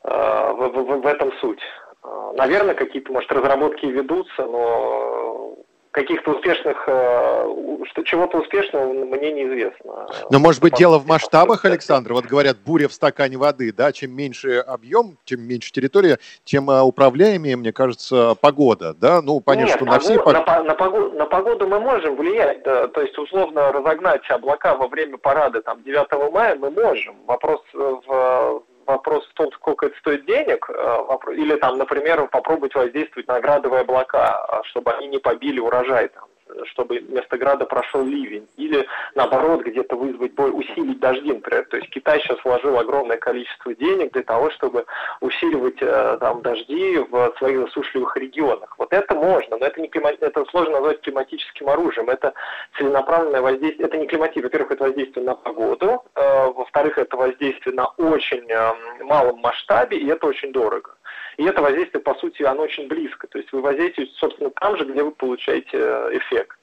э, 0.05 0.53
в, 0.53 0.69
в, 0.69 1.01
в 1.03 1.07
этом 1.07 1.33
суть. 1.41 1.63
Э, 2.03 2.33
наверное, 2.37 2.75
какие-то, 2.75 3.13
может, 3.13 3.31
разработки 3.31 3.87
ведутся, 3.87 4.45
но 4.45 5.57
каких-то 5.99 6.31
успешных, 6.33 6.85
э, 6.87 7.45
что 7.91 8.03
чего-то 8.05 8.39
успешного 8.39 8.93
мне 8.93 9.33
неизвестно. 9.33 10.07
Но 10.31 10.39
может 10.39 10.63
быть 10.63 10.75
дело 10.75 10.99
в 10.99 11.07
масштабах, 11.07 11.65
Александр? 11.65 12.13
Вот 12.13 12.27
говорят, 12.27 12.59
буря 12.65 12.89
в 12.89 12.93
стакане 12.93 13.37
воды, 13.37 13.73
да, 13.73 13.91
чем 13.93 14.13
меньше 14.13 14.59
объем, 14.59 15.19
чем 15.25 15.41
меньше 15.43 15.73
территория, 15.73 16.19
тем 16.45 16.71
э, 16.71 16.81
управляемее, 16.83 17.57
мне 17.57 17.73
кажется, 17.73 18.37
погода, 18.41 18.95
да? 18.95 19.21
Ну, 19.23 19.41
понятно, 19.41 19.71
Нет, 19.71 19.77
что 19.77 19.85
на 19.87 19.99
все... 19.99 20.23
На, 20.23 20.63
на, 20.63 20.75
погоду, 20.75 21.17
на 21.17 21.27
погоду 21.27 21.67
мы 21.67 21.81
можем 21.81 22.15
влиять, 22.17 22.63
да, 22.63 22.87
то 22.89 23.01
есть 23.01 23.19
условно 23.19 23.73
разогнать 23.73 24.23
облака 24.31 24.77
во 24.77 24.87
время 24.87 25.19
парада 25.19 25.63
там 25.63 25.83
9 25.83 26.33
мая 26.33 26.55
мы 26.55 26.71
можем. 26.71 27.17
Вопрос 27.27 27.61
в 27.73 28.63
вопрос 28.89 29.27
в 29.29 29.35
том, 29.35 29.53
сколько 29.53 29.87
это 29.87 29.99
стоит 29.99 30.25
денег, 30.27 30.69
э, 30.71 31.33
или 31.35 31.57
там, 31.57 31.79
например, 31.79 32.27
попробовать 32.29 32.75
воздействовать 32.75 33.29
на 33.29 33.41
градовые 33.41 33.83
облака, 33.83 34.45
а, 34.47 34.63
чтобы 34.65 34.93
они 34.93 35.09
не 35.09 35.19
побили 35.19 35.61
урожай 35.61 36.09
там 36.09 36.28
чтобы 36.67 36.99
вместо 36.99 37.37
града 37.37 37.65
прошел 37.65 38.05
ливень. 38.05 38.49
Или, 38.57 38.87
наоборот, 39.15 39.63
где-то 39.63 39.97
вызвать 39.97 40.33
бой, 40.33 40.51
усилить 40.53 41.01
дожди, 41.01 41.33
например. 41.33 41.67
То 41.71 41.77
есть 41.77 41.91
Китай 41.91 42.21
сейчас 42.21 42.39
вложил 42.45 42.79
огромное 42.79 43.17
количество 43.17 43.75
денег 43.75 44.13
для 44.13 44.23
того, 44.23 44.51
чтобы 44.51 44.85
усиливать 45.21 45.81
э, 45.81 46.19
там, 46.21 46.43
дожди 46.43 46.99
в 46.99 47.35
своих 47.39 47.61
засушливых 47.61 48.17
регионах. 48.17 48.75
Вот 48.79 48.93
это 48.93 49.15
можно, 49.15 49.57
но 49.59 49.67
это, 49.67 49.81
не 49.81 49.89
климат, 49.89 50.17
это 50.21 50.45
сложно 50.47 50.75
назвать 50.75 51.01
климатическим 51.01 51.69
оружием. 51.69 52.09
Это 52.11 52.35
целенаправленное 52.77 53.41
воздействие. 53.41 53.89
Это 53.89 53.99
не 53.99 54.07
климатик. 54.07 54.45
Во-первых, 54.45 54.73
это 54.73 54.85
воздействие 54.85 55.25
на 55.25 55.35
погоду. 55.35 56.05
Э, 56.15 56.47
во-вторых, 56.47 56.99
это 56.99 57.17
воздействие 57.17 57.75
на 57.75 57.87
очень 57.97 58.51
э, 58.51 59.05
малом 59.05 59.39
масштабе, 59.41 59.99
и 59.99 60.09
это 60.09 60.27
очень 60.27 60.53
дорого. 60.53 60.98
И 61.39 61.45
это 61.45 61.63
воздействие, 61.63 62.03
по 62.03 62.15
сути, 62.17 62.43
оно 62.43 62.63
очень 62.63 62.89
близко. 62.89 63.27
То 63.29 63.39
есть 63.39 63.53
вы 63.53 63.63
воздействуете, 63.63 64.13
собственно, 64.17 64.51
там 64.51 64.77
же, 64.77 64.85
где 64.85 65.03
вы 65.03 65.13
получаете 65.13 65.71
э, 65.73 66.11
эффект 66.19 66.57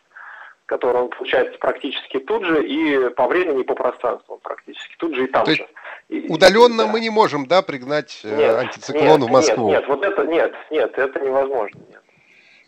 который 0.67 1.03
он 1.03 1.09
получается 1.09 1.59
практически 1.59 2.17
тут 2.17 2.43
же 2.43 2.65
и 2.65 3.09
по 3.09 3.27
времени, 3.27 3.61
и 3.61 3.63
по 3.63 3.75
пространству 3.75 4.39
практически 4.41 4.95
тут 4.97 5.13
же 5.13 5.25
и 5.25 5.27
там 5.27 5.45
То 5.45 5.53
же. 5.53 5.67
И, 6.09 6.25
удаленно 6.27 6.85
да. 6.85 6.87
мы 6.87 7.01
не 7.01 7.11
можем, 7.11 7.45
да, 7.45 7.61
пригнать 7.61 8.21
э, 8.23 8.35
нет, 8.35 8.55
антициклон 8.55 9.19
нет, 9.19 9.29
в 9.29 9.31
Москву? 9.31 9.69
Нет, 9.69 9.81
нет, 9.81 9.89
вот 9.89 10.03
это 10.03 10.25
нет, 10.25 10.55
нет, 10.71 10.97
это 10.97 11.19
невозможно. 11.19 11.79
Нет. 11.87 12.01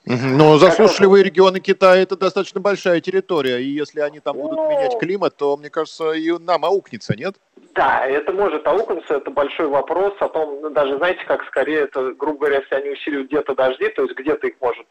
Но 0.08 0.58
засушливые 0.58 1.24
регионы 1.24 1.60
Китая 1.60 2.02
это 2.02 2.16
достаточно 2.16 2.62
большая 2.62 3.02
территория, 3.02 3.62
и 3.62 3.68
если 3.68 4.00
они 4.00 4.20
там 4.20 4.38
будут 4.38 4.58
ну, 4.58 4.70
менять 4.70 4.98
климат, 5.00 5.36
то, 5.36 5.58
мне 5.58 5.70
кажется, 5.70 6.12
и 6.12 6.32
нам 6.39 6.63
аукнется, 6.63 7.15
нет? 7.15 7.36
Да, 7.76 8.06
это 8.06 8.32
может 8.32 8.65
аукнуться, 8.65 9.15
это 9.15 9.30
большой 9.30 9.67
вопрос. 9.67 10.13
О 10.20 10.30
том, 10.30 10.62
ну, 10.62 10.70
даже 10.70 10.98
знаете, 10.98 11.24
как 11.28 11.43
скорее 11.46 11.82
это, 11.82 12.13
грубо 12.13 12.39
говоря, 12.39 12.60
если 12.60 12.76
они 12.76 12.89
усиливают 12.91 13.28
где-то 13.28 13.54
дожди, 13.54 13.89
то 13.89 14.04
есть 14.04 14.15
где-то 14.15 14.48
их 14.48 14.56
может 14.62 14.86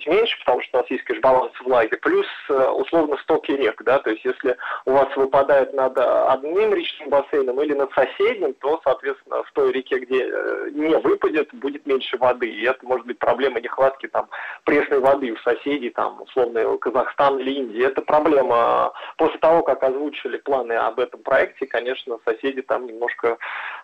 быть 0.00 0.06
меньше, 0.06 0.38
потому 0.40 0.62
что 0.62 0.78
у 0.78 0.80
нас 0.80 0.90
есть, 0.90 1.04
конечно, 1.04 1.30
баланс 1.30 1.52
влаги, 1.60 1.96
плюс 1.96 2.26
э, 2.48 2.68
условно 2.70 3.16
стоки 3.18 3.52
рек, 3.52 3.82
да, 3.84 3.98
то 3.98 4.10
есть 4.10 4.24
если 4.24 4.56
у 4.86 4.92
вас 4.92 5.08
выпадает 5.16 5.72
над 5.72 5.96
одним 5.98 6.74
речным 6.74 7.10
бассейном 7.10 7.60
или 7.60 7.74
над 7.74 7.92
соседним, 7.92 8.54
то, 8.54 8.80
соответственно, 8.84 9.42
в 9.42 9.52
той 9.52 9.72
реке, 9.72 9.98
где 9.98 10.24
э, 10.24 10.70
не 10.72 10.96
выпадет, 10.98 11.52
будет 11.54 11.86
меньше 11.86 12.16
воды, 12.18 12.48
и 12.48 12.64
это 12.64 12.84
может 12.84 13.06
быть 13.06 13.18
проблема 13.18 13.60
нехватки 13.60 14.08
там 14.08 14.28
пресной 14.64 15.00
воды 15.00 15.32
у 15.32 15.36
соседей, 15.38 15.90
там, 15.90 16.22
условно, 16.22 16.76
Казахстан 16.78 17.38
или 17.38 17.52
Индия. 17.52 17.86
Это 17.86 18.02
проблема. 18.02 18.92
После 19.16 19.38
того, 19.38 19.62
как 19.62 19.82
озвучили 19.82 20.38
планы 20.38 20.72
об 20.74 21.00
этом 21.00 21.22
проекте, 21.22 21.66
конечно, 21.66 22.18
соседи 22.24 22.62
там 22.62 22.86
немножко 22.86 23.38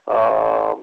э, 0.07 0.75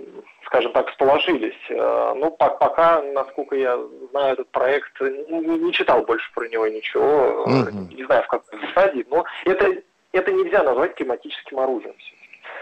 скажем 0.54 0.72
так, 0.72 0.88
всположились. 0.92 1.58
Э, 1.70 2.14
ну, 2.16 2.30
пока, 2.30 3.02
насколько 3.02 3.56
я 3.56 3.76
знаю 4.12 4.34
этот 4.34 4.50
проект, 4.52 5.02
не 5.02 5.74
читал 5.74 6.04
больше 6.04 6.32
про 6.36 6.48
него 6.48 6.68
ничего, 6.68 7.46
mm-hmm. 7.48 7.96
не 7.96 8.06
знаю 8.06 8.24
в 8.24 8.28
какой 8.28 8.60
стадии, 8.70 9.04
но 9.10 9.26
это, 9.46 9.82
это 10.12 10.32
нельзя 10.32 10.62
назвать 10.62 10.94
климатическим 10.94 11.60
оружием. 11.60 11.96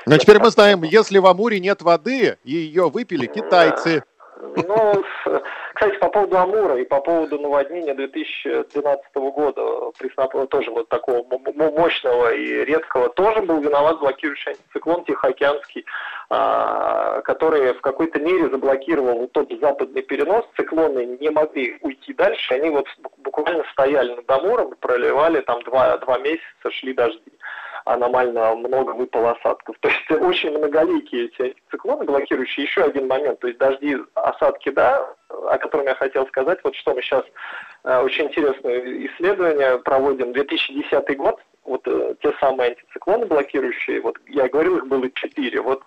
Но 0.06 0.18
теперь 0.18 0.40
мы 0.40 0.50
знаем, 0.50 0.84
если 0.84 1.18
в 1.18 1.26
Амуре 1.26 1.60
нет 1.60 1.82
воды, 1.82 2.38
и 2.46 2.54
ее 2.54 2.90
выпили 2.90 3.26
китайцы. 3.26 4.04
Ну, 4.39 5.04
кстати, 5.76 5.98
по 6.00 6.10
поводу 6.10 6.38
Амура 6.38 6.78
и 6.78 6.86
по 6.86 7.02
поводу 7.02 7.39
наводнения 7.39 7.94
2012 7.94 9.15
года, 9.15 9.91
Преснопа 10.00 10.48
тоже 10.48 10.72
вот 10.72 10.89
такого 10.89 11.24
мощного 11.72 12.34
и 12.34 12.65
редкого, 12.65 13.10
тоже 13.10 13.41
был 13.41 13.60
виноват 13.60 14.00
блокирующий 14.00 14.52
антициклон 14.52 15.04
Тихоокеанский, 15.06 15.86
а, 16.30 17.22
который 17.22 17.74
в 17.74 17.82
какой-то 17.82 18.20
мере 18.20 18.50
заблокировал 18.50 19.28
тот 19.28 19.52
западный 19.60 20.02
перенос. 20.02 20.46
Циклоны 20.56 21.17
не 21.20 21.30
могли 21.30 21.78
уйти 21.82 22.13
дальше, 22.13 22.54
они 22.54 22.70
вот 22.70 22.88
буквально 23.17 23.63
стояли 23.72 24.15
над 24.15 24.30
Амуром, 24.32 24.76
проливали 24.80 25.41
там 25.41 25.62
два, 25.63 25.98
два 25.98 26.17
месяца, 26.20 26.72
шли 26.72 26.94
дожди 26.94 27.32
аномально 27.86 28.56
много 28.56 28.91
выпало 28.91 29.32
осадков. 29.32 29.76
То 29.80 29.89
есть 29.89 30.12
очень 30.22 30.58
многоликие 30.58 31.26
эти 31.26 31.56
циклоны 31.70 32.06
блокирующие. 32.06 32.65
Еще 32.65 32.84
один 32.84 33.08
момент, 33.08 33.39
то 33.39 33.48
есть 33.48 33.60
дожди, 33.60 33.98
осадки, 34.15 34.70
да, 34.70 35.08
о 35.30 35.58
котором 35.58 35.86
я 35.86 35.96
хотел 35.96 36.28
сказать, 36.28 36.60
вот 36.63 36.76
что 36.76 36.94
мы 36.94 37.02
сейчас 37.02 37.24
э, 37.84 38.02
очень 38.02 38.26
интересное 38.26 39.08
исследование 39.08 39.80
проводим. 39.80 40.34
2010 40.34 41.17
год, 41.17 41.39
вот 41.65 41.82
э, 41.86 42.15
те 42.22 42.34
самые 42.39 42.72
антициклоны 42.72 43.26
блокирующие, 43.26 44.02
вот 44.02 44.17
я 44.28 44.48
говорил, 44.48 44.78
их 44.78 44.88
было 44.88 45.10
четыре. 45.12 45.62
Вот 45.62 45.84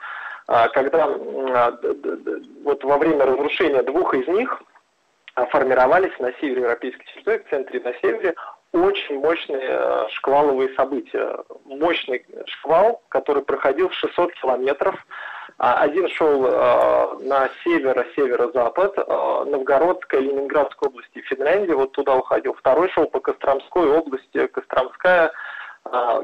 э, 0.48 0.68
когда 0.72 1.06
вот 1.08 2.84
во 2.84 2.98
время 2.98 3.26
разрушения 3.26 3.82
двух 3.82 4.14
из 4.14 4.26
них 4.28 4.62
формировались 5.50 6.16
на 6.20 6.32
севере 6.34 6.62
европейской 6.62 7.04
территории, 7.06 7.38
в 7.38 7.50
центре 7.50 7.80
на 7.80 7.92
севере, 7.94 8.34
очень 8.74 9.20
мощные 9.20 9.68
э, 9.68 10.06
шкваловые 10.14 10.74
события. 10.74 11.36
Мощный 11.64 12.24
шквал, 12.46 13.02
который 13.08 13.42
проходил 13.42 13.90
600 13.90 14.34
километров. 14.34 14.96
А, 15.58 15.74
один 15.82 16.08
шел 16.08 16.44
э, 16.44 17.18
на 17.20 17.48
северо-северо-запад, 17.62 18.94
э, 18.98 19.44
Новгородская, 19.46 20.20
Ленинградская 20.20 20.88
области, 20.88 21.20
Финляндии, 21.20 21.72
вот 21.72 21.92
туда 21.92 22.16
уходил. 22.16 22.54
Второй 22.54 22.88
шел 22.90 23.06
по 23.06 23.20
Костромской 23.20 23.86
области, 23.88 24.46
Костромская, 24.48 25.30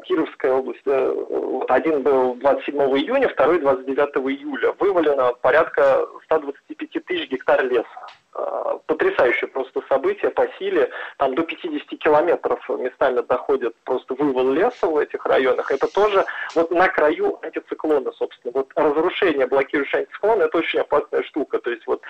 Кировская 0.04 0.52
область. 0.52 0.85
Вот 0.85 1.70
один 1.70 2.02
был 2.02 2.35
27 2.35 2.76
июня, 2.98 3.28
второй 3.28 3.61
29 3.61 4.16
июля. 4.38 4.72
Вывалено 4.78 5.33
порядка 5.40 6.06
125 6.24 7.04
тысяч 7.04 7.30
гектар 7.30 7.64
леса. 7.64 8.06
Э, 8.33 8.78
потрясающее 8.87 9.48
просто 9.48 9.83
событие 9.88 10.30
по 10.30 10.46
силе. 10.59 10.88
Там 11.18 11.35
до 11.35 11.42
50 11.42 11.98
километров 11.98 12.68
местами 12.68 13.22
доходит 13.28 13.74
просто 13.85 14.14
вывал 14.14 14.52
леса 14.52 14.87
в 14.87 14.96
этих 14.96 15.26
районах. 15.26 15.70
Это 15.72 15.92
тоже 15.92 16.24
вот 16.54 16.70
на 16.70 16.88
краю 16.88 17.38
антициклона, 17.42 18.12
собственно. 18.12 18.52
Вот 18.54 18.70
разрушение 18.76 19.46
блокирующего 19.46 20.00
антициклона– 20.00 20.42
это 20.44 20.59
очень 20.59 20.80
опасная 20.80 21.22
штука. 21.24 21.59
То 21.59 21.70
есть 21.70 21.87
вот 21.87 22.02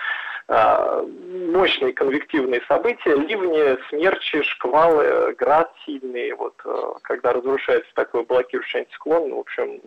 мощные 0.50 1.92
конвективные 1.92 2.60
события, 2.66 3.14
ливни, 3.14 3.78
смерчи, 3.88 4.42
шквалы, 4.42 5.32
град 5.34 5.72
сильный. 5.84 6.32
Вот 6.32 6.54
э, 6.64 6.92
когда 7.02 7.32
разрушается 7.32 7.88
такой 7.94 8.24
блокирующий 8.24 8.80
антициклон, 8.80 9.32
в 9.32 9.38
общем, 9.38 9.80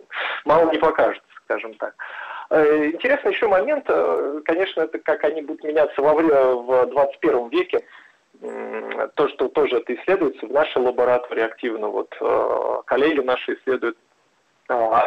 мало 0.46 0.70
не 0.70 0.78
покажется, 0.78 1.28
скажем 1.44 1.74
так. 1.74 1.94
Э, 2.48 2.86
интересный 2.86 3.32
еще 3.32 3.46
момент, 3.46 3.84
э, 3.88 4.40
конечно, 4.46 4.82
это 4.82 4.98
как 4.98 5.24
они 5.24 5.42
будут 5.42 5.64
меняться 5.64 6.00
во 6.00 6.14
время, 6.14 6.54
в 6.54 6.86
21 6.86 7.48
веке. 7.48 7.84
То, 9.14 9.28
что 9.28 9.48
тоже 9.48 9.78
это 9.78 9.94
исследуется 9.94 10.46
в 10.46 10.52
нашей 10.52 10.82
лаборатории 10.82 11.42
активно. 11.42 11.88
Вот 11.88 12.14
э, 12.20 12.82
коллеги 12.86 13.20
наши 13.20 13.54
исследуют 13.54 13.96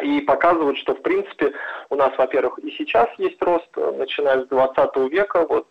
и 0.03 0.21
показывают, 0.21 0.77
что 0.77 0.93
в 0.93 1.01
принципе 1.01 1.51
у 1.89 1.95
нас, 1.95 2.11
во-первых, 2.17 2.59
и 2.59 2.71
сейчас 2.77 3.07
есть 3.17 3.41
рост, 3.41 3.67
начиная 3.75 4.43
с 4.43 4.47
20 4.47 4.95
века, 5.11 5.45
вот 5.47 5.67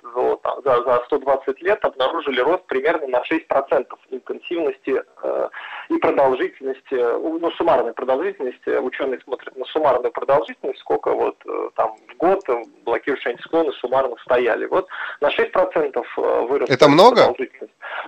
за, 0.65 0.83
за 0.83 1.03
120 1.07 1.63
лет 1.63 1.85
обнаружили 1.85 2.41
рост 2.41 2.65
примерно 2.67 3.07
на 3.07 3.23
6% 3.23 3.87
интенсивности 4.11 5.03
э, 5.23 5.49
и 5.89 5.99
продолжительности, 5.99 6.95
ну, 6.95 7.51
суммарной 7.53 7.93
продолжительности, 7.93 8.71
ученые 8.79 9.21
смотрят 9.21 9.57
на 9.57 9.65
суммарную 9.67 10.13
продолжительность, 10.13 10.81
сколько 10.81 11.13
вот 11.13 11.37
э, 11.47 11.71
там 11.77 11.97
в 12.09 12.17
год 12.17 12.41
блокирующие 12.85 13.33
антициклоны 13.33 13.73
суммарно 13.75 14.17
стояли. 14.25 14.67
Вот 14.67 14.89
на 15.21 15.29
6% 15.29 15.97
э, 15.97 16.47
вырос 16.47 16.69
Это 16.69 16.89
много? 16.89 17.17
продолжительность. 17.17 17.66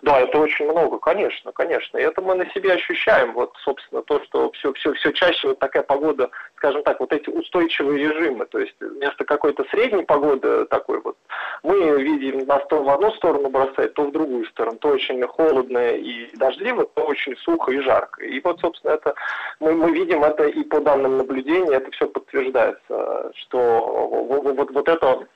Да, 0.09 0.21
это 0.21 0.38
очень 0.38 0.64
много, 0.64 0.99
конечно, 0.99 1.53
конечно. 1.53 1.99
И 1.99 2.03
это 2.03 2.23
мы 2.23 2.35
на 2.35 2.49
себе 2.53 2.73
ощущаем, 2.73 3.35
вот, 3.35 3.53
собственно, 3.62 4.01
то, 4.01 4.25
что 4.25 4.51
все, 4.53 4.73
все, 4.73 4.94
все 4.94 5.12
чаще 5.12 5.49
вот 5.49 5.59
такая 5.59 5.83
погода, 5.83 6.31
скажем 6.57 6.83
так, 6.83 6.99
вот 7.01 7.12
эти 7.12 7.29
устойчивые 7.29 8.09
режимы, 8.09 8.47
то 8.47 8.59
есть 8.59 8.75
вместо 8.81 9.27
какой-то 9.27 9.64
средней 9.64 10.05
погоды 10.05 10.64
такой 10.64 11.03
вот, 11.03 11.18
мы 11.62 12.03
видим 12.03 12.47
на 12.47 12.59
сто, 12.61 12.83
в 12.83 12.88
одну 12.88 13.12
сторону 13.16 13.51
бросает, 13.51 13.92
то 13.92 14.05
в 14.05 14.12
другую 14.12 14.47
сторону, 14.47 14.79
то 14.79 14.88
очень 14.88 15.23
холодно 15.27 15.90
и 15.90 16.35
дождливо, 16.38 16.87
то 16.87 17.03
очень 17.03 17.37
сухо 17.37 17.71
и 17.73 17.81
жарко. 17.81 18.25
И 18.25 18.40
вот, 18.40 18.61
собственно, 18.61 18.92
это 18.92 19.14
мы, 19.61 19.75
мы 19.75 19.90
видим 19.90 20.25
это 20.25 20.44
и 20.44 20.64
по 20.64 20.81
данным 20.81 21.18
наблюдения, 21.18 21.77
это 21.77 21.90
все 21.90 22.07
подтверждается, 22.07 23.31
что 23.35 24.25
вот, 24.27 24.57
вот, 24.57 24.71
вот 24.71 24.88
это 24.88 25.27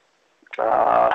а, 0.58 1.11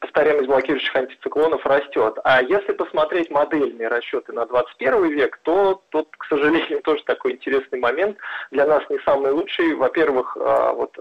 повторяемость 0.00 0.48
блокирующих 0.48 0.96
антициклонов 0.96 1.64
растет. 1.66 2.18
А 2.24 2.42
если 2.42 2.72
посмотреть 2.72 3.30
модельные 3.30 3.88
расчеты 3.88 4.32
на 4.32 4.46
21 4.46 5.10
век, 5.10 5.38
то 5.42 5.82
тут, 5.90 6.08
к 6.16 6.24
сожалению, 6.24 6.80
тоже 6.84 7.02
такой 7.04 7.32
интересный 7.32 7.78
момент. 7.78 8.16
Для 8.50 8.66
нас 8.66 8.82
не 8.88 8.98
самый 9.00 9.32
лучший. 9.32 9.74
Во-первых, 9.74 10.36
а, 10.40 10.72
вот 10.72 10.96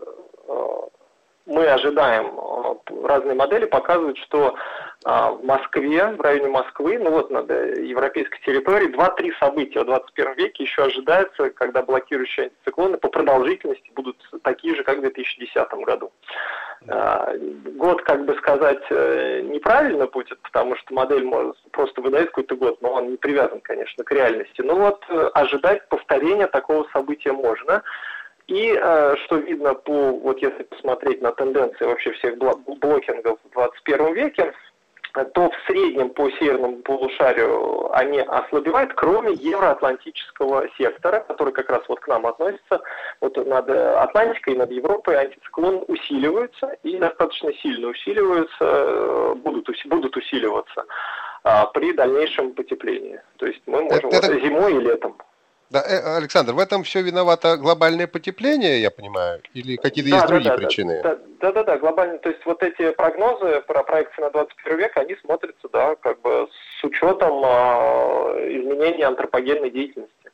мы 1.49 1.65
ожидаем, 1.65 2.31
разные 3.03 3.35
модели 3.35 3.65
показывают, 3.65 4.17
что 4.19 4.55
в 5.03 5.39
Москве, 5.43 6.07
в 6.07 6.21
районе 6.21 6.49
Москвы, 6.49 6.99
ну 6.99 7.11
вот 7.11 7.31
над 7.31 7.49
европейской 7.49 8.39
территорией, 8.45 8.91
2-3 8.91 9.31
события 9.39 9.81
в 9.81 9.85
21 9.85 10.33
веке 10.35 10.63
еще 10.63 10.83
ожидается, 10.83 11.49
когда 11.51 11.81
блокирующие 11.81 12.47
антициклоны 12.47 12.97
по 12.97 13.07
продолжительности 13.07 13.89
будут 13.95 14.17
такие 14.43 14.75
же, 14.75 14.83
как 14.83 14.97
в 14.97 15.01
2010 15.01 15.71
году. 15.85 16.11
А, 16.87 17.33
год, 17.75 18.01
как 18.03 18.25
бы 18.25 18.35
сказать, 18.35 18.83
э, 18.89 19.41
неправильно 19.41 20.07
будет, 20.07 20.39
потому 20.41 20.75
что 20.77 20.93
модель 20.93 21.25
может 21.25 21.57
просто 21.71 22.01
выдает 22.01 22.27
какой-то 22.27 22.55
год, 22.55 22.81
но 22.81 22.93
он 22.93 23.11
не 23.11 23.17
привязан, 23.17 23.59
конечно, 23.61 24.03
к 24.03 24.11
реальности. 24.11 24.61
Но 24.61 24.75
вот 24.75 25.03
э, 25.09 25.29
ожидать 25.33 25.87
повторения 25.89 26.47
такого 26.47 26.87
события 26.93 27.33
можно. 27.33 27.83
И 28.49 28.75
э, 28.75 29.15
что 29.25 29.37
видно 29.37 29.75
по, 29.75 30.11
вот 30.11 30.41
если 30.41 30.63
посмотреть 30.63 31.21
на 31.21 31.31
тенденции 31.31 31.85
вообще 31.85 32.11
всех 32.13 32.37
блокингов 32.37 33.37
в 33.43 33.53
21 33.53 34.13
веке, 34.15 34.53
то 35.33 35.49
в 35.49 35.53
среднем 35.67 36.09
по 36.09 36.29
северному 36.31 36.77
полушарию 36.77 37.95
они 37.95 38.19
ослабевают, 38.19 38.93
кроме 38.93 39.33
евроатлантического 39.33 40.67
сектора, 40.77 41.19
который 41.27 41.53
как 41.53 41.69
раз 41.69 41.81
вот 41.87 41.99
к 41.99 42.07
нам 42.07 42.25
относится. 42.25 42.81
Вот 43.21 43.37
над 43.37 43.69
Атлантикой 43.69 44.55
и 44.55 44.57
над 44.57 44.71
Европой 44.71 45.15
антициклон 45.15 45.83
усиливаются 45.87 46.75
и 46.83 46.97
достаточно 46.97 47.53
сильно 47.53 47.89
усиливаются, 47.89 48.57
э, 48.61 49.33
будут, 49.35 49.69
будут 49.85 50.17
усиливаться 50.17 50.85
а, 51.43 51.67
при 51.67 51.93
дальнейшем 51.93 52.53
потеплении. 52.53 53.21
То 53.37 53.45
есть 53.45 53.61
мы 53.67 53.83
можем 53.83 54.09
это, 54.09 54.31
вот, 54.31 54.41
зимой 54.41 54.73
и 54.75 54.79
летом. 54.79 55.15
Да, 55.69 55.81
э, 55.81 56.17
Александр, 56.17 56.53
в 56.53 56.59
этом 56.59 56.83
все 56.83 57.01
виновато 57.03 57.57
глобальное 57.57 58.07
потепление, 58.07 58.81
я 58.81 58.89
понимаю, 58.89 59.41
или 59.53 59.75
какие-то 59.75 60.09
да, 60.09 60.15
есть 60.15 60.27
да, 60.27 60.33
другие 60.33 60.51
да, 60.51 60.57
причины? 60.57 61.01
Да, 61.03 61.17
да, 61.41 61.51
да, 61.51 61.63
да, 61.63 61.77
глобально. 61.77 62.17
То 62.17 62.29
есть 62.29 62.43
вот 62.45 62.63
эти 62.63 62.89
прогнозы 62.91 63.61
про 63.67 63.83
проекции 63.83 64.21
на 64.21 64.31
21 64.31 64.77
век, 64.79 64.97
они 64.97 65.15
смотрятся, 65.17 65.69
да, 65.71 65.95
как 65.95 66.21
бы 66.21 66.47
с 66.79 66.83
учетом 66.83 67.43
э, 67.45 68.59
изменения 68.59 69.05
антропогенной 69.05 69.69
деятельности. 69.69 70.31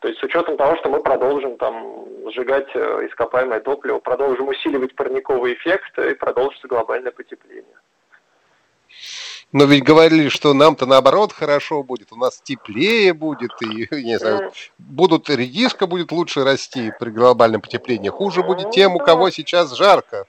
То 0.00 0.08
есть 0.08 0.20
с 0.20 0.22
учетом 0.22 0.56
того, 0.56 0.76
что 0.76 0.88
мы 0.88 1.02
продолжим 1.02 1.58
там 1.58 2.06
сжигать 2.32 2.68
э, 2.74 3.06
ископаемое 3.08 3.60
топливо, 3.60 3.98
продолжим 3.98 4.48
усиливать 4.48 4.94
парниковый 4.94 5.54
эффект 5.54 5.98
и 5.98 6.14
продолжится 6.14 6.68
глобальное 6.68 7.12
потепление. 7.12 7.76
Но 9.50 9.64
ведь 9.64 9.82
говорили, 9.82 10.28
что 10.28 10.52
нам-то 10.52 10.84
наоборот 10.84 11.32
хорошо 11.32 11.82
будет, 11.82 12.12
у 12.12 12.16
нас 12.16 12.40
теплее 12.42 13.14
будет, 13.14 13.50
и 13.62 13.88
не 14.04 14.18
знаю, 14.18 14.52
будут 14.78 15.30
редиска 15.30 15.86
будет 15.86 16.12
лучше 16.12 16.44
расти 16.44 16.92
при 16.98 17.10
глобальном 17.10 17.62
потеплении. 17.62 18.10
Хуже 18.10 18.42
будет 18.42 18.70
тем, 18.70 18.94
у 18.96 18.98
кого 18.98 19.30
сейчас 19.30 19.74
жарко. 19.74 20.26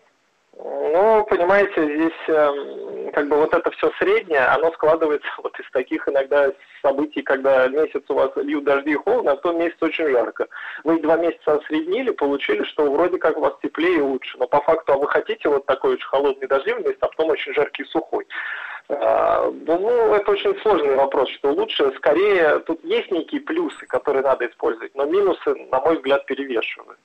Ну, 0.61 1.25
понимаете, 1.29 1.85
здесь 1.85 2.27
э, 2.27 3.11
как 3.13 3.29
бы 3.29 3.37
вот 3.37 3.53
это 3.53 3.71
все 3.71 3.89
среднее, 3.97 4.41
оно 4.41 4.73
складывается 4.73 5.29
вот 5.41 5.57
из 5.57 5.71
таких 5.71 6.05
иногда 6.09 6.51
событий, 6.81 7.21
когда 7.21 7.65
месяц 7.69 8.03
у 8.09 8.13
вас 8.13 8.31
льют 8.35 8.65
дожди 8.65 8.91
и 8.91 8.95
холодно, 8.95 9.31
а 9.31 9.35
в 9.37 9.41
том 9.41 9.57
месяц 9.57 9.77
очень 9.79 10.09
жарко. 10.09 10.47
Вы 10.83 10.99
два 10.99 11.15
месяца 11.15 11.53
осреднили, 11.53 12.11
получили, 12.11 12.63
что 12.65 12.91
вроде 12.91 13.17
как 13.19 13.37
у 13.37 13.41
вас 13.41 13.53
теплее 13.61 13.99
и 13.99 14.01
лучше, 14.01 14.37
но 14.37 14.47
по 14.47 14.59
факту, 14.59 14.91
а 14.91 14.97
вы 14.97 15.07
хотите 15.07 15.47
вот 15.47 15.65
такой 15.65 15.93
очень 15.93 16.07
холодный 16.07 16.47
дождливый 16.47 16.83
месяц, 16.83 16.97
а 16.99 17.07
потом 17.07 17.29
очень 17.29 17.53
жаркий 17.53 17.83
и 17.83 17.87
сухой. 17.87 18.27
А, 18.89 19.49
ну, 19.49 20.13
это 20.13 20.29
очень 20.29 20.59
сложный 20.59 20.95
вопрос, 20.95 21.29
что 21.29 21.51
лучше, 21.51 21.93
скорее, 21.95 22.59
тут 22.59 22.83
есть 22.83 23.11
некие 23.11 23.39
плюсы, 23.39 23.85
которые 23.85 24.23
надо 24.23 24.45
использовать, 24.45 24.93
но 24.93 25.05
минусы, 25.05 25.55
на 25.71 25.79
мой 25.79 25.95
взгляд, 25.95 26.25
перевешивают 26.25 26.99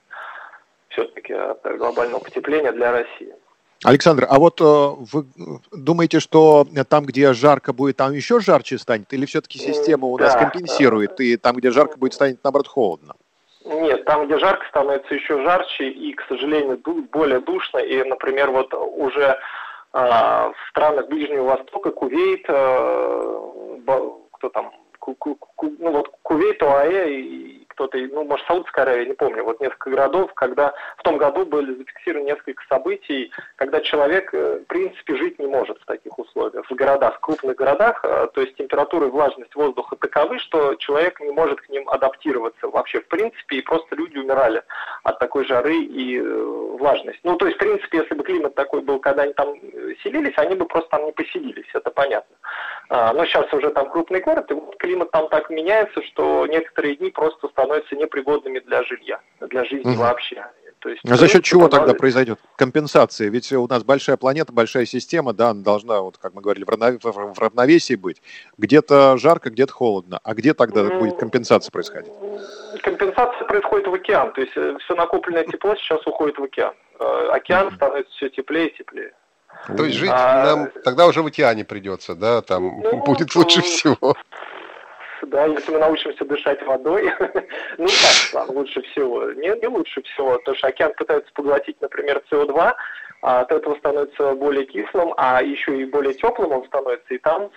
все-таки 0.88 1.32
от 1.32 1.62
глобального 1.76 2.20
потепления 2.20 2.72
для 2.72 2.92
России. 2.92 3.34
Александр, 3.84 4.26
а 4.30 4.38
вот 4.38 4.60
э, 4.60 4.64
вы 4.64 5.26
думаете, 5.70 6.18
что 6.18 6.66
там, 6.88 7.04
где 7.04 7.34
жарко 7.34 7.74
будет, 7.74 7.98
там 7.98 8.12
еще 8.12 8.40
жарче 8.40 8.78
станет? 8.78 9.12
Или 9.12 9.26
все-таки 9.26 9.58
система 9.58 10.06
у 10.06 10.16
нас 10.16 10.32
да, 10.32 10.40
компенсирует, 10.40 11.20
и 11.20 11.36
там, 11.36 11.56
где 11.56 11.70
жарко 11.70 11.98
будет, 11.98 12.14
станет, 12.14 12.42
наоборот, 12.42 12.66
холодно? 12.66 13.14
Нет, 13.64 14.04
там, 14.06 14.26
где 14.26 14.38
жарко, 14.38 14.66
становится 14.68 15.14
еще 15.14 15.42
жарче, 15.42 15.90
и, 15.90 16.14
к 16.14 16.22
сожалению, 16.28 16.80
более 17.12 17.40
душно. 17.40 17.78
И, 17.78 18.02
например, 18.04 18.50
вот 18.50 18.72
уже 18.72 19.38
а, 19.92 20.50
в 20.50 20.70
странах 20.70 21.08
Ближнего 21.08 21.44
Востока, 21.44 21.90
Кувейт, 21.90 22.44
э, 22.48 23.80
кто 24.32 24.48
там, 24.48 24.72
ну 25.60 25.90
вот 25.92 26.10
Кувейт, 26.22 26.62
ОАЭ 26.62 27.10
и 27.10 27.63
кто-то, 27.74 27.98
ну, 27.98 28.24
может, 28.24 28.46
Саудовская 28.46 28.84
Аравия, 28.84 29.06
не 29.06 29.14
помню, 29.14 29.44
вот 29.44 29.60
несколько 29.60 29.90
городов, 29.90 30.32
когда 30.34 30.72
в 30.96 31.02
том 31.02 31.18
году 31.18 31.44
были 31.44 31.74
зафиксированы 31.74 32.26
несколько 32.26 32.62
событий, 32.68 33.30
когда 33.56 33.80
человек, 33.80 34.32
э, 34.32 34.60
в 34.60 34.66
принципе, 34.66 35.16
жить 35.16 35.38
не 35.38 35.46
может 35.46 35.78
в 35.80 35.84
таких 35.84 36.18
условиях. 36.18 36.64
В 36.68 36.74
городах, 36.74 37.16
в 37.16 37.20
крупных 37.20 37.56
городах, 37.56 38.00
э, 38.04 38.28
то 38.32 38.40
есть 38.40 38.56
температура 38.56 39.06
и 39.06 39.10
влажность 39.10 39.54
воздуха 39.54 39.96
таковы, 39.96 40.38
что 40.38 40.76
человек 40.76 41.20
не 41.20 41.32
может 41.32 41.60
к 41.60 41.68
ним 41.68 41.88
адаптироваться 41.88 42.68
вообще, 42.68 43.00
в 43.00 43.08
принципе, 43.08 43.56
и 43.56 43.62
просто 43.62 43.96
люди 43.96 44.18
умирали 44.18 44.62
от 45.02 45.18
такой 45.18 45.44
жары 45.44 45.76
и 45.76 46.18
э, 46.18 46.76
влажности. 46.78 47.20
Ну, 47.24 47.37
то 47.37 47.46
есть, 47.46 47.56
в 47.56 47.60
принципе, 47.60 47.98
если 47.98 48.14
бы 48.14 48.24
климат 48.24 48.54
такой 48.54 48.80
был, 48.82 48.98
когда 49.00 49.22
они 49.22 49.32
там 49.32 49.54
селились, 50.02 50.34
они 50.37 50.54
бы 50.54 50.66
просто 50.66 50.90
там 50.90 51.06
не 51.06 51.12
поселились, 51.12 51.68
это 51.74 51.90
понятно. 51.90 52.37
А, 52.88 53.12
но 53.12 53.24
сейчас 53.24 53.52
уже 53.52 53.70
там 53.70 53.90
крупный 53.90 54.20
город, 54.20 54.50
и 54.50 54.54
вот 54.54 54.76
климат 54.76 55.10
там 55.10 55.28
так 55.28 55.50
меняется, 55.50 56.02
что 56.02 56.46
некоторые 56.46 56.96
дни 56.96 57.10
просто 57.10 57.48
становятся 57.48 57.63
непригодными 57.94 58.61
для 58.61 58.83
жилья, 58.85 59.20
для 59.40 59.64
жизни 59.64 59.92
угу. 59.92 60.00
вообще. 60.00 60.46
То 60.85 60.90
есть, 60.90 61.00
а 61.09 61.16
за 61.16 61.29
счет 61.29 61.42
чего 61.44 61.68
тогда 61.68 61.94
произойдет 61.94 62.38
компенсация? 62.57 63.31
Ведь 63.31 63.50
у 63.53 63.66
нас 63.66 63.83
большая 63.83 64.18
планета, 64.18 64.53
большая 64.53 64.85
система, 64.85 65.33
да, 65.33 65.48
она 65.48 65.62
должна, 65.62 66.03
вот 66.03 66.18
как 66.18 66.35
мы 66.35 66.42
говорили, 66.42 66.66
в 66.66 67.38
равновесии 67.38 67.94
быть. 67.94 68.20
Где-то 68.59 69.16
жарко, 69.16 69.48
где-то 69.48 69.72
холодно. 69.72 70.20
А 70.22 70.35
где 70.35 70.53
тогда 70.53 70.85
будет 70.85 71.16
компенсация 71.16 71.72
происходить? 71.72 72.12
Компенсация 72.83 73.46
происходит 73.46 73.87
в 73.87 73.94
океан. 73.94 74.35
То 74.35 74.42
есть 74.42 74.53
э, 74.57 74.77
все 74.85 74.94
накопленное 74.94 75.44
тепло 75.44 75.74
сейчас 75.77 76.07
уходит 76.07 76.37
в 76.37 76.42
океан. 76.44 76.74
Э, 77.00 77.29
океан 77.33 77.68
mm-hmm. 77.68 77.77
становится 77.77 78.12
все 78.16 78.29
теплее 78.29 78.68
и 78.68 78.77
теплее. 78.77 79.12
То 79.77 79.85
есть 79.87 79.96
жить 79.96 80.11
а, 80.12 80.44
нам 80.44 80.70
тогда 80.85 81.07
уже 81.07 81.22
в 81.22 81.27
океане 81.27 81.64
придется, 81.64 82.14
да, 82.14 82.42
там 82.42 82.81
ну, 82.83 83.03
будет 83.07 83.35
лучше 83.35 83.62
всего 83.62 84.16
да, 85.26 85.46
если 85.46 85.72
мы 85.72 85.78
научимся 85.78 86.24
дышать 86.24 86.62
водой, 86.62 87.04
ну 87.78 87.87
как 87.87 88.32
там 88.32 88.56
лучше 88.56 88.82
всего? 88.82 89.32
Не, 89.32 89.58
не 89.60 89.66
лучше 89.66 90.02
всего, 90.02 90.38
потому 90.38 90.56
что 90.56 90.68
океан 90.68 90.92
пытается 90.96 91.30
поглотить, 91.32 91.80
например, 91.80 92.22
СО2, 92.30 92.56
а 92.58 92.74
от 93.24 93.50
этого 93.50 93.74
становится 93.76 94.34
более 94.34 94.66
кислым, 94.66 95.14
а 95.16 95.42
еще 95.42 95.80
и 95.80 95.87
более 95.87 96.12
теплым 96.12 96.52
он 96.52 96.66
становится, 96.66 97.14
и 97.14 97.18
там 97.18 97.50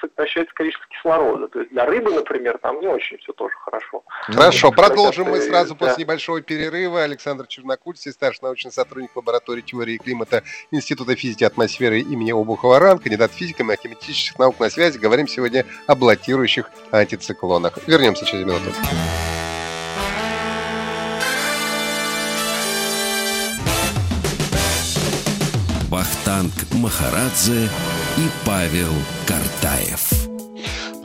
сокращается 0.00 0.54
количество 0.54 0.86
кислорода. 0.88 1.48
То 1.48 1.58
есть 1.58 1.72
для 1.72 1.86
рыбы, 1.86 2.12
например, 2.12 2.58
там 2.58 2.80
не 2.80 2.86
очень 2.86 3.18
все 3.18 3.32
тоже 3.32 3.54
хорошо. 3.64 4.04
Хорошо, 4.22 4.70
продолжим 4.70 5.30
мы 5.30 5.40
сразу 5.40 5.74
да. 5.74 5.86
после 5.86 6.04
небольшого 6.04 6.40
перерыва. 6.40 7.02
Александр 7.02 7.48
Чернокульский, 7.48 8.12
старший 8.12 8.44
научный 8.44 8.70
сотрудник 8.70 9.16
лаборатории 9.16 9.62
теории 9.62 9.96
климата 9.96 10.44
Института 10.70 11.16
физики 11.16 11.42
атмосферы 11.42 11.98
имени 11.98 12.30
Обухова-Ран, 12.30 13.00
кандидат 13.00 13.32
физико-математических 13.32 14.38
наук 14.38 14.60
на 14.60 14.70
связи. 14.70 14.98
Говорим 14.98 15.26
сегодня 15.26 15.66
о 15.88 15.96
блокирующих 15.96 16.70
антициклонах. 16.92 17.76
Вернемся 17.88 18.24
через 18.24 18.46
минуту. 18.46 18.70
Вахтанг 26.38 26.72
Махарадзе 26.74 27.68
и 28.16 28.28
Павел 28.44 28.92
Картаев. 29.26 30.27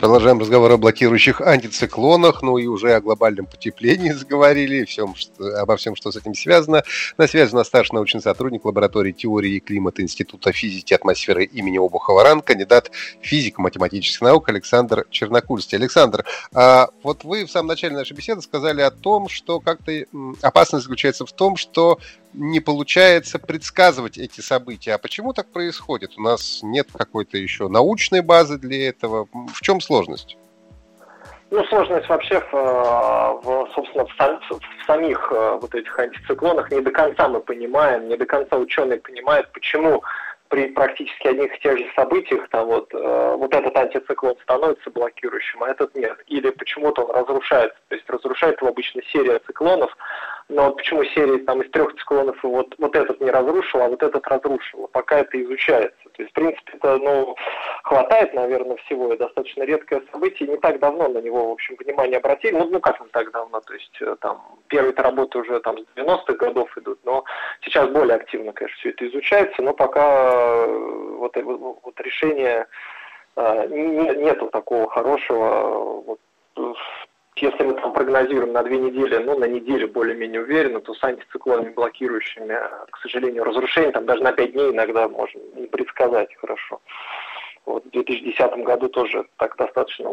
Продолжаем 0.04 0.38
разговор 0.38 0.70
о 0.70 0.78
блокирующих 0.78 1.40
антициклонах, 1.40 2.42
ну 2.42 2.58
и 2.58 2.68
уже 2.68 2.94
о 2.94 3.00
глобальном 3.00 3.46
потеплении 3.46 4.12
заговорили, 4.12 4.84
всем, 4.84 5.16
что, 5.16 5.58
обо 5.62 5.78
всем, 5.78 5.96
что 5.96 6.12
с 6.12 6.18
этим 6.18 6.36
связано. 6.36 6.84
На 7.18 7.26
связи 7.26 7.54
у 7.54 7.56
нас 7.56 7.68
старший 7.68 7.96
научный 7.96 8.20
сотрудник 8.20 8.66
лаборатории 8.66 9.14
теории 9.14 9.54
и 9.54 9.60
климата 9.62 10.02
Института 10.02 10.52
физики 10.52 10.92
и 10.92 10.96
атмосферы 10.96 11.46
имени 11.46 11.78
Обухова-Ран, 11.78 12.42
кандидат 12.42 12.92
физико-математических 13.22 14.20
наук 14.20 14.50
Александр 14.50 15.06
Чернокульский. 15.10 15.78
Александр, 15.78 16.26
а 16.54 16.90
вот 17.02 17.24
вы 17.24 17.46
в 17.46 17.50
самом 17.50 17.70
начале 17.70 17.96
нашей 17.96 18.12
беседы 18.12 18.42
сказали 18.42 18.82
о 18.82 18.92
том, 18.92 19.30
что 19.30 19.62
как-то 19.62 19.94
опасность 20.42 20.84
заключается 20.84 21.26
в 21.26 21.32
том, 21.32 21.56
что 21.56 21.98
не 22.34 22.60
получается 22.60 23.40
предсказывать 23.40 24.18
эти 24.18 24.42
события. 24.42 24.94
А 24.96 24.98
почему 24.98 25.34
так 25.34 25.52
происходит? 25.52 26.18
У 26.18 26.22
нас 26.22 26.60
нет 26.64 26.90
какой-то 26.92 27.38
еще 27.38 27.68
научной 27.68 28.22
базы 28.22 28.58
для 28.58 28.90
этого. 28.90 29.28
В 29.54 29.62
чем 29.62 29.80
сложность? 29.80 29.93
Ну, 31.52 31.64
сложность 31.66 32.10
вообще, 32.10 32.40
в, 32.52 33.42
в, 33.44 33.70
собственно, 33.76 34.06
в, 34.06 34.18
в 34.18 34.86
самих 34.88 35.32
э, 35.32 35.60
вот 35.62 35.76
этих 35.76 36.00
антициклонах 36.00 36.72
не 36.72 36.82
до 36.82 36.90
конца 36.90 37.28
мы 37.28 37.42
понимаем, 37.42 38.08
не 38.08 38.18
до 38.18 38.26
конца 38.26 38.58
ученые 38.58 39.00
понимают, 39.00 39.52
почему 39.52 40.02
при 40.54 40.68
практически 40.68 41.28
одних 41.28 41.56
и 41.56 41.60
тех 41.62 41.78
же 41.78 41.86
событиях 41.96 42.48
там 42.50 42.68
вот, 42.68 42.94
э, 42.94 43.36
вот 43.38 43.54
этот 43.54 43.76
антициклон 43.78 44.36
становится 44.44 44.90
блокирующим, 44.90 45.64
а 45.64 45.70
этот 45.70 45.96
нет. 45.96 46.18
Или 46.28 46.50
почему-то 46.50 47.04
он 47.04 47.16
разрушается. 47.16 47.78
То 47.88 47.96
есть 47.96 48.10
разрушает 48.10 48.60
его 48.60 48.70
обычно 48.70 49.02
серия 49.12 49.40
циклонов, 49.46 49.96
но 50.50 50.66
вот 50.66 50.78
почему 50.78 51.04
серия 51.06 51.38
там 51.40 51.62
из 51.62 51.72
трех 51.72 51.96
циклонов 51.96 52.38
вот, 52.44 52.76
вот 52.78 52.96
этот 52.96 53.22
не 53.22 53.32
разрушил, 53.32 53.82
а 53.82 53.88
вот 53.88 54.04
этот 54.04 54.26
разрушил, 54.28 54.88
пока 54.92 55.20
это 55.20 55.42
изучается. 55.42 56.10
То 56.14 56.22
есть, 56.22 56.32
в 56.32 56.36
принципе, 56.36 56.74
это, 56.74 56.98
ну, 56.98 57.36
хватает, 57.84 58.34
наверное, 58.34 58.78
всего, 58.78 59.14
и 59.14 59.18
достаточно 59.18 59.64
редкое 59.64 60.02
событие, 60.12 60.50
не 60.50 60.58
так 60.58 60.80
давно 60.80 61.08
на 61.08 61.20
него, 61.20 61.50
в 61.50 61.52
общем, 61.54 61.76
внимание 61.80 62.18
обратили, 62.18 62.54
ну, 62.54 62.68
ну 62.70 62.80
как 62.80 63.00
не 63.02 63.08
так 63.08 63.32
давно, 63.32 63.62
то 63.62 63.74
есть, 63.74 63.98
э, 64.02 64.16
там, 64.22 64.42
первые-то 64.68 65.02
работы 65.02 65.40
уже 65.40 65.60
там 65.62 65.78
с 65.78 65.86
90-х 65.98 66.34
годов 66.34 66.78
идут, 66.78 67.00
но 67.04 67.24
сейчас 67.62 67.90
более 67.90 68.16
активно, 68.16 68.54
конечно, 68.54 68.78
все 68.80 68.90
это 68.90 69.08
изучается, 69.08 69.62
но 69.62 69.74
пока 69.74 70.66
э, 70.68 71.16
вот, 71.18 71.36
вот, 71.36 71.80
вот 71.84 72.00
решение 72.02 72.68
э, 73.36 73.68
нету 73.70 74.50
такого 74.50 74.90
хорошего, 74.90 76.04
вот, 76.06 76.20
если 77.36 77.64
мы 77.64 77.74
там 77.74 77.94
прогнозируем 77.94 78.54
на 78.54 78.64
две 78.64 78.78
недели, 78.78 79.18
ну, 79.18 79.38
на 79.38 79.46
неделю 79.46 79.88
более-менее 79.88 80.42
уверенно, 80.42 80.82
то 80.82 80.94
с 80.94 81.04
антициклонами 81.04 81.74
блокирующими, 81.74 82.58
к 82.92 82.98
сожалению, 83.00 83.44
разрушение 83.44 83.92
там 83.92 84.06
даже 84.06 84.22
на 84.24 84.32
пять 84.32 84.54
дней 84.54 84.72
иногда 84.72 85.08
можно 85.08 85.40
не 85.56 85.68
предсказать 85.68 86.34
хорошо. 86.36 86.80
Вот 87.66 87.86
в 87.86 87.90
2010 87.92 88.64
году 88.66 88.90
тоже 88.90 89.26
так 89.38 89.56
достаточно 89.56 90.12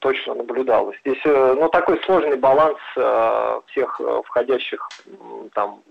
точно 0.00 0.34
наблюдалось. 0.34 0.96
Здесь 1.04 1.20
э, 1.24 1.54
ну, 1.54 1.68
такой 1.68 2.02
сложный 2.02 2.36
баланс 2.36 2.78
э, 2.96 3.60
всех 3.68 4.00
э, 4.00 4.22
входящих 4.26 4.88
там 5.54 5.82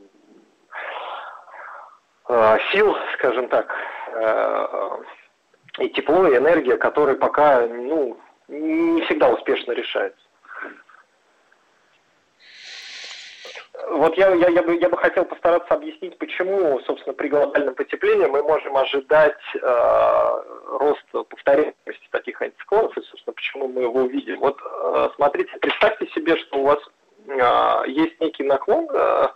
сил, 2.74 2.94
скажем 3.13 3.48
так, 3.48 3.74
и 5.80 5.90
тепло, 5.92 6.28
и 6.28 6.36
энергия, 6.36 6.76
которые 6.76 7.16
пока 7.16 7.66
ну, 7.66 8.18
не 8.50 9.02
всегда 9.04 9.30
успешно 9.30 9.72
решаются. 9.72 10.27
Вот 13.89 14.17
я, 14.17 14.34
я, 14.34 14.50
я, 14.50 14.63
бы, 14.63 14.76
я 14.76 14.89
бы 14.89 14.97
хотел 14.97 15.23
постараться 15.23 15.73
объяснить, 15.73 16.17
почему, 16.17 16.80
собственно, 16.82 17.13
при 17.13 17.30
глобальном 17.30 17.73
потеплении 17.73 18.26
мы 18.26 18.43
можем 18.43 18.76
ожидать 18.76 19.39
э, 19.56 20.43
роста 20.80 21.23
повторяемости 21.23 22.08
таких 22.12 22.41
антициклонов, 22.41 22.97
и, 22.97 23.02
собственно, 23.02 23.34
почему 23.34 23.67
мы 23.69 23.84
его 23.84 24.02
увидим. 24.02 24.39
Вот 24.39 24.60
э, 24.62 25.10
смотрите, 25.15 25.52
представьте 25.62 26.08
себе, 26.08 26.36
что 26.38 26.60
у 26.60 26.63
вас 26.65 26.80
э, 27.28 27.89
есть 27.89 28.19
некий 28.19 28.43
наклон 28.43 28.89
э, 28.91 29.28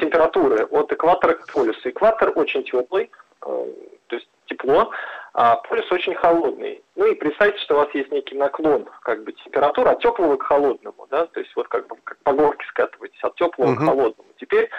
температуры 0.00 0.64
от 0.64 0.92
экватора 0.92 1.34
к 1.34 1.52
полюсу. 1.52 1.88
Экватор 1.88 2.32
очень 2.34 2.64
теплый, 2.64 3.10
э, 3.46 3.66
то 4.08 4.16
есть 4.16 4.28
тепло, 4.46 4.90
а 5.34 5.56
полюс 5.56 5.90
очень 5.92 6.14
холодный. 6.14 6.82
Ну 6.96 7.06
и 7.06 7.14
представьте, 7.14 7.60
что 7.62 7.74
у 7.74 7.78
вас 7.78 7.88
есть 7.94 8.10
некий 8.10 8.36
наклон 8.36 8.88
как 9.02 9.24
бы 9.24 9.32
температуры 9.32 9.90
от 9.90 10.00
теплого 10.00 10.36
к 10.36 10.42
холодному, 10.42 11.06
да, 11.10 11.26
то 11.26 11.40
есть 11.40 11.54
вот 11.56 11.68
как 11.68 11.86
бы 11.86 11.96
по 12.22 12.32
горке 12.32 12.64
скатываетесь 12.68 13.22
от 13.22 13.34
теплого 13.36 13.72
uh-huh. 13.72 13.76
к 13.76 13.84
холодному. 13.84 14.28
Теперь 14.38 14.70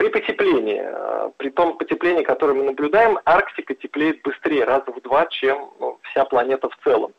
при 0.00 0.08
потеплении, 0.08 0.80
а, 0.82 1.30
при 1.36 1.50
том 1.50 1.76
потеплении, 1.76 2.22
которое 2.22 2.54
мы 2.54 2.64
наблюдаем, 2.64 3.18
Арктика 3.26 3.74
теплеет 3.74 4.22
быстрее, 4.22 4.64
раза 4.64 4.90
в 4.90 5.00
два, 5.02 5.26
чем 5.26 5.72
ну, 5.78 5.98
вся 6.04 6.24
планета 6.24 6.70
в 6.70 6.76
целом. 6.82 7.12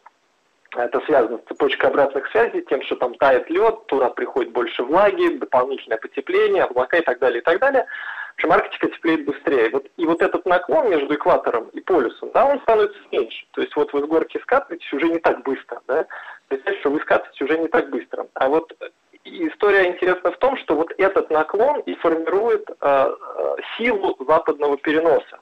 Это 0.75 0.99
связано 1.01 1.37
с 1.37 1.47
цепочкой 1.47 1.89
обратных 1.89 2.27
связей, 2.31 2.65
тем, 2.67 2.81
что 2.83 2.95
там 2.95 3.13
тает 3.15 3.49
лед, 3.49 3.85
туда 3.87 4.09
приходит 4.09 4.51
больше 4.53 4.83
влаги, 4.83 5.37
дополнительное 5.37 5.99
потепление, 5.99 6.63
облака 6.63 6.97
и 6.97 7.01
так 7.01 7.19
далее, 7.19 7.41
и 7.41 7.43
так 7.43 7.59
далее. 7.59 7.85
В 8.31 8.33
общем, 8.35 8.51
Арктика 8.53 8.87
теплеет 8.87 9.25
быстрее. 9.25 9.69
Вот, 9.69 9.85
и 9.97 10.05
вот 10.07 10.21
этот 10.21 10.45
наклон 10.47 10.89
между 10.89 11.13
экватором 11.13 11.67
и 11.73 11.81
полюсом, 11.81 12.31
да, 12.33 12.45
он 12.45 12.59
становится 12.61 12.97
меньше. 13.11 13.45
То 13.51 13.61
есть 13.61 13.75
вот 13.75 13.93
вы 13.93 14.01
с 14.01 14.05
горки 14.05 14.39
скатываетесь 14.41 14.91
уже 14.93 15.09
не 15.09 15.19
так 15.19 15.43
быстро, 15.43 15.81
да. 15.87 16.07
Представьте, 16.47 16.79
что 16.79 16.89
вы 16.89 16.99
скатываетесь 17.01 17.41
уже 17.41 17.57
не 17.59 17.67
так 17.67 17.89
быстро. 17.89 18.25
А 18.33 18.47
вот 18.47 18.73
история 19.23 19.87
интересна 19.89 20.31
в 20.31 20.37
том, 20.37 20.57
что 20.57 20.75
вот 20.75 20.93
этот 20.97 21.29
наклон 21.29 21.81
и 21.81 21.95
формирует 21.95 22.69
э, 22.69 22.75
э 22.81 23.55
силу 23.77 24.15
западного 24.27 24.77
переноса 24.77 25.39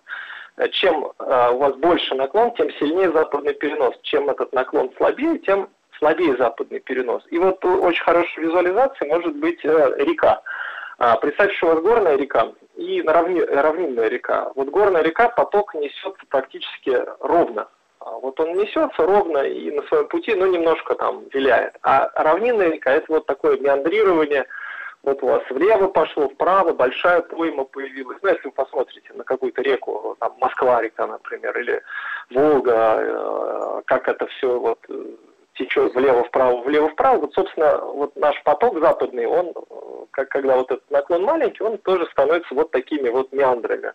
чем 0.72 1.12
э, 1.20 1.52
у 1.52 1.58
вас 1.58 1.76
больше 1.76 2.15
наклон, 2.15 2.54
тем 2.56 2.70
сильнее 2.72 3.12
западный 3.12 3.54
перенос. 3.54 3.96
Чем 4.04 4.30
этот 4.30 4.52
наклон 4.54 4.92
слабее, 4.98 5.38
тем 5.39 5.70
слабее 5.98 6.36
западный 6.38 6.80
перенос. 6.80 7.24
И 7.30 7.38
вот 7.38 7.63
очень 7.63 8.04
хорошая 8.04 8.46
визуализация 8.46 9.08
может 9.08 9.36
быть 9.38 9.63
э, 9.63 9.96
река. 10.00 10.42
А, 10.98 11.15
представьте, 11.18 11.56
что 11.56 11.68
у 11.68 11.70
вас 11.76 11.82
горная 11.82 12.18
река 12.18 12.52
и 12.76 13.02
равни, 13.02 13.42
равнинная 13.42 14.10
река. 14.10 14.52
Вот 14.56 14.70
горная 14.70 15.02
река 15.02 15.30
поток 15.30 15.74
несется 15.76 16.26
практически 16.28 17.02
ровно. 17.22 17.68
А 17.99 18.12
вот 18.12 18.39
он 18.39 18.53
несется 18.53 19.05
ровно 19.05 19.39
и 19.39 19.71
на 19.71 19.81
своем 19.83 20.07
пути, 20.07 20.33
но 20.33 20.47
немножко 20.47 20.95
там 20.95 21.25
виляет. 21.33 21.75
А 21.83 22.09
равнинная 22.15 22.69
река 22.69 22.91
это 22.91 23.05
вот 23.09 23.25
такое 23.25 23.57
меандрирование, 23.57 24.45
вот 25.03 25.21
у 25.23 25.27
вас 25.27 25.41
влево 25.49 25.88
пошло, 25.88 26.29
вправо, 26.29 26.73
большая 26.73 27.21
пойма 27.21 27.65
появилась. 27.65 28.17
Ну, 28.21 28.29
если 28.29 28.47
вы 28.47 28.51
посмотрите 28.51 29.13
на 29.13 29.23
какую-то 29.23 29.62
реку, 29.62 30.15
там 30.19 30.33
Москва-река, 30.39 31.07
например, 31.07 31.57
или 31.57 31.81
Волга, 32.29 32.97
э, 32.99 33.81
как 33.85 34.07
это 34.07 34.27
все 34.27 34.59
вот 34.59 34.79
э, 34.89 35.15
течет 35.59 35.93
влево-вправо, 35.93 36.62
влево-вправо. 36.63 37.19
Вот, 37.19 37.33
собственно, 37.33 37.79
вот 37.79 38.15
наш 38.15 38.41
поток 38.43 38.79
западный, 38.79 39.25
он, 39.25 39.47
э, 39.47 40.05
как, 40.12 40.29
когда 40.29 40.55
вот 40.55 40.71
этот 40.71 40.89
наклон 40.89 41.23
маленький, 41.23 41.63
он 41.63 41.77
тоже 41.79 42.05
становится 42.12 42.53
вот 42.55 42.71
такими 42.71 43.09
вот 43.09 43.31
меандрами. 43.31 43.93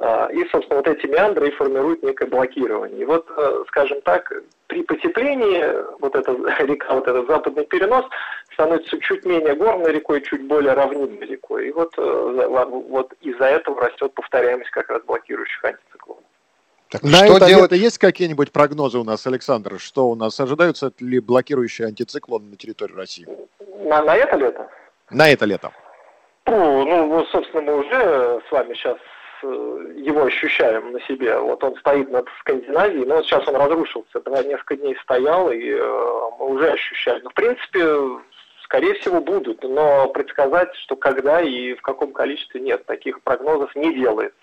И, 0.00 0.48
собственно, 0.50 0.76
вот 0.76 0.88
эти 0.88 1.06
меандры 1.06 1.48
и 1.48 1.50
формируют 1.50 2.02
некое 2.02 2.26
блокирование. 2.26 3.02
И 3.02 3.04
вот, 3.04 3.28
скажем 3.68 4.00
так, 4.00 4.32
при 4.70 4.82
потеплении 4.84 5.64
вот 6.00 6.14
эта 6.14 6.32
река, 6.64 6.94
вот 6.94 7.06
этот 7.06 7.26
западный 7.26 7.66
перенос 7.66 8.06
становится 8.52 8.98
чуть 9.00 9.24
менее 9.26 9.54
горной 9.54 9.92
рекой, 9.92 10.22
чуть 10.22 10.46
более 10.46 10.72
равнинной 10.72 11.26
рекой. 11.26 11.68
И 11.68 11.72
вот, 11.72 11.92
э, 11.98 12.46
вот 12.88 13.12
из-за 13.20 13.44
этого 13.44 13.80
растет 13.80 14.14
повторяемость 14.14 14.70
как 14.70 14.88
раз 14.88 15.02
блокирующих 15.02 15.64
антициклонов. 15.64 16.24
Так, 16.88 17.02
на 17.02 17.24
что 17.24 17.36
это 17.36 17.46
делать? 17.46 17.72
есть 17.72 17.98
какие-нибудь 17.98 18.52
прогнозы 18.52 18.98
у 18.98 19.04
нас, 19.04 19.26
Александр? 19.26 19.78
Что 19.78 20.08
у 20.08 20.14
нас 20.14 20.38
ожидаются 20.40 20.92
ли 21.00 21.20
блокирующие 21.20 21.88
антициклоны 21.88 22.50
на 22.50 22.56
территории 22.56 22.94
России? 22.94 23.28
На, 23.84 24.02
на 24.02 24.16
это 24.16 24.36
лето? 24.36 24.68
На 25.10 25.28
это 25.28 25.44
лето. 25.44 25.72
Ну, 26.46 27.24
собственно, 27.30 27.62
мы 27.62 27.78
уже 27.78 28.40
с 28.48 28.52
вами 28.52 28.74
сейчас 28.74 28.98
Э, 28.98 29.19
его 29.42 30.24
ощущаем 30.24 30.92
на 30.92 31.00
себе. 31.02 31.38
Вот 31.38 31.62
он 31.64 31.76
стоит 31.76 32.10
над 32.10 32.28
Скандинавией, 32.40 33.06
но 33.06 33.16
вот 33.16 33.26
сейчас 33.26 33.46
он 33.48 33.56
разрушился, 33.56 34.20
два 34.20 34.42
несколько 34.42 34.76
дней 34.76 34.96
стоял, 35.02 35.50
и 35.50 35.70
э, 35.70 36.30
мы 36.38 36.54
уже 36.54 36.70
ощущаем. 36.72 37.20
Ну, 37.24 37.30
в 37.30 37.34
принципе, 37.34 37.84
скорее 38.64 38.94
всего, 38.94 39.20
будут, 39.20 39.62
но 39.62 40.08
предсказать, 40.08 40.74
что 40.76 40.96
когда 40.96 41.40
и 41.40 41.74
в 41.74 41.82
каком 41.82 42.12
количестве 42.12 42.60
нет, 42.60 42.86
таких 42.86 43.20
прогнозов 43.22 43.74
не 43.74 43.94
делается. 43.94 44.36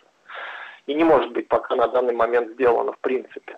и 0.86 0.94
не 0.94 1.04
может 1.04 1.32
быть 1.32 1.48
пока 1.48 1.76
на 1.76 1.88
данный 1.88 2.14
момент 2.14 2.54
сделано 2.54 2.94
в 2.94 3.00
принципе. 3.00 3.58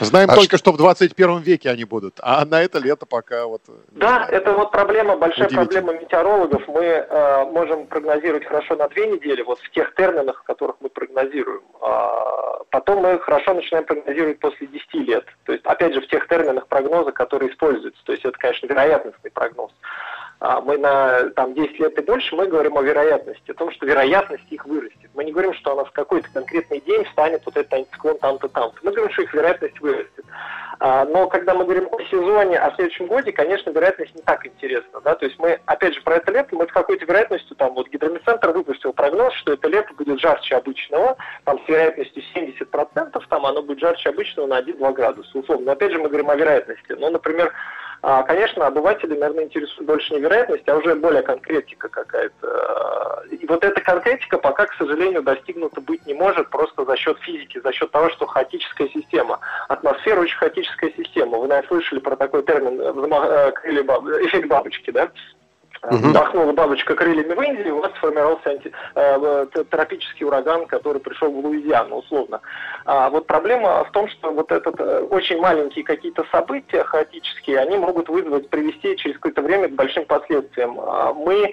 Знаем 0.00 0.30
а 0.30 0.34
только, 0.34 0.56
что... 0.56 0.70
что 0.70 0.72
в 0.72 0.76
21 0.76 1.40
веке 1.40 1.70
они 1.70 1.84
будут, 1.84 2.18
а 2.20 2.44
на 2.44 2.62
это 2.62 2.78
лето 2.78 3.06
пока 3.06 3.46
вот... 3.46 3.62
Да, 3.92 4.26
это 4.30 4.52
вот 4.52 4.70
проблема, 4.70 5.16
большая 5.16 5.48
проблема 5.48 5.92
метеорологов. 5.92 6.66
Мы 6.68 6.84
э, 6.84 7.44
можем 7.52 7.86
прогнозировать 7.86 8.44
хорошо 8.44 8.76
на 8.76 8.88
две 8.88 9.06
недели, 9.06 9.42
вот 9.42 9.60
в 9.60 9.70
тех 9.70 9.94
терминах, 9.94 10.40
в 10.40 10.42
которых 10.44 10.76
мы 10.80 10.88
прогнозируем. 10.88 11.62
А 11.80 12.58
потом 12.70 13.02
мы 13.02 13.18
хорошо 13.20 13.54
начинаем 13.54 13.84
прогнозировать 13.84 14.40
после 14.40 14.66
10 14.66 14.94
лет. 14.94 15.26
То 15.44 15.52
есть, 15.52 15.64
опять 15.64 15.94
же, 15.94 16.00
в 16.00 16.08
тех 16.08 16.26
терминах 16.28 16.66
прогноза, 16.66 17.12
которые 17.12 17.52
используются. 17.52 18.02
То 18.04 18.12
есть, 18.12 18.24
это, 18.24 18.36
конечно, 18.38 18.66
вероятностный 18.66 19.30
прогноз. 19.30 19.70
А 20.40 20.60
мы 20.60 20.76
на 20.76 21.30
там, 21.30 21.54
10 21.54 21.78
лет 21.78 21.98
и 21.98 22.02
больше, 22.02 22.36
мы 22.36 22.46
говорим 22.46 22.76
о 22.76 22.82
вероятности, 22.82 23.50
о 23.50 23.54
том, 23.54 23.70
что 23.70 23.86
вероятность 23.86 24.44
их 24.50 24.66
вырастет. 24.66 25.10
Мы 25.14 25.24
не 25.24 25.32
говорим, 25.32 25.54
что 25.54 25.72
она 25.72 25.84
в 25.84 25.92
какой-то 25.92 26.28
конкретный 26.32 26.80
день 26.80 27.06
станет 27.12 27.42
вот 27.46 27.56
этот 27.56 27.72
антициклон 27.72 28.18
там-то, 28.18 28.48
там-то. 28.48 28.76
Мы 28.82 28.92
говорим, 28.92 29.12
что 29.12 29.22
их 29.22 29.32
вероятность 29.32 29.80
вырастет. 29.80 30.24
А, 30.80 31.04
но 31.04 31.28
когда 31.28 31.54
мы 31.54 31.64
говорим 31.64 31.88
о 31.90 32.02
сезоне, 32.10 32.58
о 32.58 32.74
следующем 32.74 33.06
годе, 33.06 33.32
конечно, 33.32 33.70
вероятность 33.70 34.14
не 34.14 34.22
так 34.22 34.44
интересна. 34.46 35.00
Да? 35.00 35.14
То 35.14 35.26
есть 35.26 35.38
мы, 35.38 35.60
опять 35.66 35.94
же, 35.94 36.02
про 36.02 36.16
это 36.16 36.32
лето, 36.32 36.56
мы 36.56 36.66
с 36.66 36.72
какой-то 36.72 37.04
вероятностью, 37.06 37.56
там, 37.56 37.74
вот 37.74 37.88
гидромедцентр 37.88 38.50
выпустил 38.50 38.92
прогноз, 38.92 39.32
что 39.34 39.52
это 39.52 39.68
лето 39.68 39.94
будет 39.94 40.20
жарче 40.20 40.56
обычного, 40.56 41.16
там, 41.44 41.60
с 41.64 41.68
вероятностью 41.68 42.22
70%, 42.34 43.22
там 43.28 43.46
оно 43.46 43.62
будет 43.62 43.78
жарче 43.78 44.10
обычного 44.10 44.46
на 44.46 44.60
1-2 44.60 44.92
градуса, 44.92 45.38
условно. 45.38 45.66
Но 45.66 45.72
опять 45.72 45.92
же 45.92 45.98
мы 45.98 46.08
говорим 46.08 46.30
о 46.30 46.36
вероятности. 46.36 46.92
Но, 46.98 47.10
например, 47.10 47.46
а, 47.46 47.54
конечно, 48.24 48.66
обыватели, 48.66 49.16
наверное, 49.16 49.44
интересует 49.44 49.86
больше 49.86 50.12
не 50.12 50.20
вероятность, 50.20 50.68
а 50.68 50.76
уже 50.76 50.94
более 50.94 51.22
конкретика 51.22 51.88
какая-то. 51.88 53.24
И 53.30 53.46
вот 53.46 53.64
эта 53.64 53.80
конкретика 53.80 54.36
пока, 54.36 54.66
к 54.66 54.74
сожалению, 54.74 55.22
достигнута 55.22 55.80
быть 55.80 56.04
не 56.06 56.12
может 56.12 56.50
просто 56.50 56.84
за 56.84 56.96
счет 56.96 57.18
физики, 57.20 57.60
за 57.64 57.72
счет 57.72 57.90
того, 57.90 58.10
что 58.10 58.26
хаотическая 58.26 58.88
система. 58.88 59.40
Атмосфера 59.68 60.20
очень 60.20 60.36
хаотическая 60.36 60.92
система. 60.96 61.38
Вы, 61.38 61.48
наверное, 61.48 61.68
слышали 61.68 62.00
про 62.00 62.14
такой 62.16 62.42
термин 62.42 62.78
э, 62.78 64.26
эффект 64.26 64.48
бабочки, 64.48 64.90
да? 64.90 65.10
Махнула 65.90 66.52
бабочка 66.52 66.94
крыльями 66.94 67.34
в 67.34 67.42
Индии, 67.42 67.70
у 67.70 67.80
вас 67.80 67.92
сформировался 67.96 68.50
анти, 68.50 68.72
э, 68.94 69.46
тропический 69.70 70.26
ураган, 70.26 70.66
который 70.66 71.00
пришел 71.00 71.30
в 71.30 71.44
Луизиану, 71.44 71.96
условно. 71.96 72.40
А 72.84 73.10
вот 73.10 73.26
проблема 73.26 73.84
в 73.84 73.90
том, 73.92 74.08
что 74.08 74.30
вот 74.30 74.50
этот 74.50 74.78
э, 74.80 75.00
очень 75.10 75.40
маленькие 75.40 75.84
какие-то 75.84 76.24
события 76.30 76.84
хаотические, 76.84 77.58
они 77.58 77.76
могут 77.76 78.08
вызвать, 78.08 78.48
привести 78.48 78.96
через 78.96 79.16
какое-то 79.16 79.42
время 79.42 79.68
к 79.68 79.72
большим 79.72 80.06
последствиям. 80.06 80.78
А 80.80 81.12
мы 81.12 81.52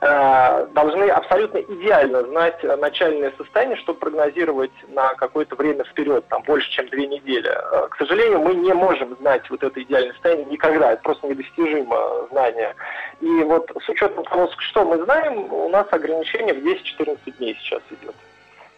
должны 0.00 1.08
абсолютно 1.10 1.58
идеально 1.58 2.22
знать 2.22 2.62
начальное 2.62 3.32
состояние, 3.36 3.76
чтобы 3.78 3.98
прогнозировать 3.98 4.70
на 4.88 5.08
какое-то 5.14 5.56
время 5.56 5.84
вперед, 5.84 6.24
там 6.28 6.42
больше, 6.42 6.70
чем 6.70 6.88
две 6.88 7.08
недели. 7.08 7.48
Э, 7.48 7.88
к 7.88 7.96
сожалению, 7.96 8.40
мы 8.40 8.54
не 8.54 8.72
можем 8.74 9.16
знать 9.16 9.48
вот 9.50 9.62
это 9.62 9.82
идеальное 9.82 10.12
состояние 10.12 10.46
никогда, 10.46 10.92
это 10.92 11.02
просто 11.02 11.26
недостижимо 11.26 12.28
знание. 12.30 12.74
И 13.20 13.42
вот 13.42 13.70
с 13.84 13.88
учетом 13.88 14.24
того, 14.24 14.48
что 14.58 14.84
мы 14.84 15.02
знаем, 15.02 15.52
у 15.52 15.68
нас 15.68 15.86
ограничение 15.90 16.54
в 16.54 16.64
10-14 16.64 17.18
дней 17.38 17.56
сейчас 17.60 17.82
идет. 17.90 18.14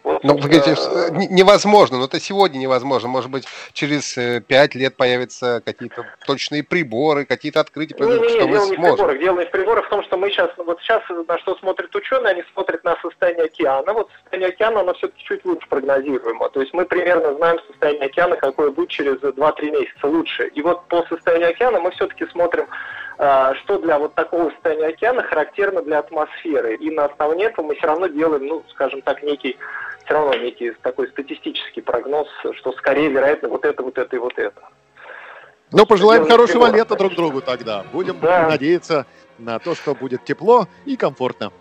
Вот, 0.02 0.24
ну, 0.24 0.34
вы 0.34 0.48
говорите, 0.48 0.72
э, 0.72 1.10
невозможно, 1.30 1.98
но 1.98 2.06
это 2.06 2.18
сегодня 2.20 2.58
невозможно. 2.58 3.08
Может 3.08 3.30
быть, 3.30 3.46
через 3.72 4.16
э, 4.16 4.40
пять 4.40 4.74
лет 4.74 4.96
появятся 4.96 5.62
какие-то 5.64 6.06
точные 6.26 6.62
приборы, 6.62 7.26
какие-то 7.26 7.60
открытия, 7.60 7.96
не, 7.98 8.18
не, 8.18 8.28
что 8.28 8.46
дело 8.46 8.66
не 8.66 8.76
в 8.76 8.80
приборах. 8.80 9.18
Дело 9.18 9.38
не 9.40 9.46
в 9.46 9.50
приборах, 9.50 9.86
в 9.86 9.90
том, 9.90 10.02
что 10.04 10.16
мы 10.16 10.30
сейчас, 10.30 10.50
вот 10.56 10.80
сейчас 10.80 11.02
на 11.28 11.38
что 11.38 11.54
смотрят 11.56 11.94
ученые, 11.94 12.32
они 12.32 12.44
смотрят 12.52 12.82
на 12.84 12.96
состояние 13.02 13.44
океана. 13.44 13.92
Вот 13.92 14.08
состояние 14.22 14.48
океана, 14.50 14.80
оно 14.80 14.94
все-таки 14.94 15.22
чуть 15.24 15.44
лучше 15.44 15.68
прогнозируемо. 15.68 16.48
То 16.48 16.60
есть 16.60 16.72
мы 16.72 16.86
примерно 16.86 17.34
знаем 17.34 17.58
состояние 17.68 18.06
океана, 18.06 18.36
какое 18.36 18.70
будет 18.70 18.88
через 18.88 19.18
2-3 19.18 19.70
месяца 19.70 20.06
лучше. 20.06 20.46
И 20.54 20.62
вот 20.62 20.86
по 20.88 21.04
состоянию 21.08 21.50
океана 21.50 21.80
мы 21.80 21.90
все-таки 21.90 22.26
смотрим 22.26 22.66
что 23.64 23.76
для 23.78 23.98
вот 23.98 24.14
такого 24.14 24.48
состояния 24.50 24.86
океана 24.86 25.22
характерно 25.22 25.82
для 25.82 25.98
атмосферы. 25.98 26.76
И 26.76 26.90
на 26.90 27.04
основании 27.04 27.44
этого 27.44 27.66
мы 27.66 27.74
все 27.74 27.86
равно 27.86 28.06
делаем, 28.06 28.46
ну, 28.46 28.64
скажем 28.70 29.02
так, 29.02 29.22
некий 29.22 29.58
все 30.11 30.16
равно 30.16 30.35
некий 30.35 30.73
такой 30.83 31.07
статистический 31.09 31.83
прогноз, 31.83 32.27
что 32.57 32.73
скорее 32.73 33.11
вероятно 33.11 33.49
вот 33.49 33.64
это, 33.64 33.81
вот 33.85 33.96
это 33.96 34.16
и 34.16 34.18
вот 34.18 34.37
это. 34.37 34.61
Ну, 35.70 35.87
пожелаем 35.87 36.27
хорошего 36.27 36.68
лета 36.68 36.96
друг 36.96 37.14
другу 37.14 37.40
тогда. 37.40 37.85
Будем 37.92 38.18
да. 38.18 38.49
надеяться 38.49 39.07
на 39.38 39.61
то, 39.61 39.77
что 39.77 39.94
будет 39.94 40.25
тепло 40.25 40.66
и 40.85 40.96
комфортно. 40.96 41.53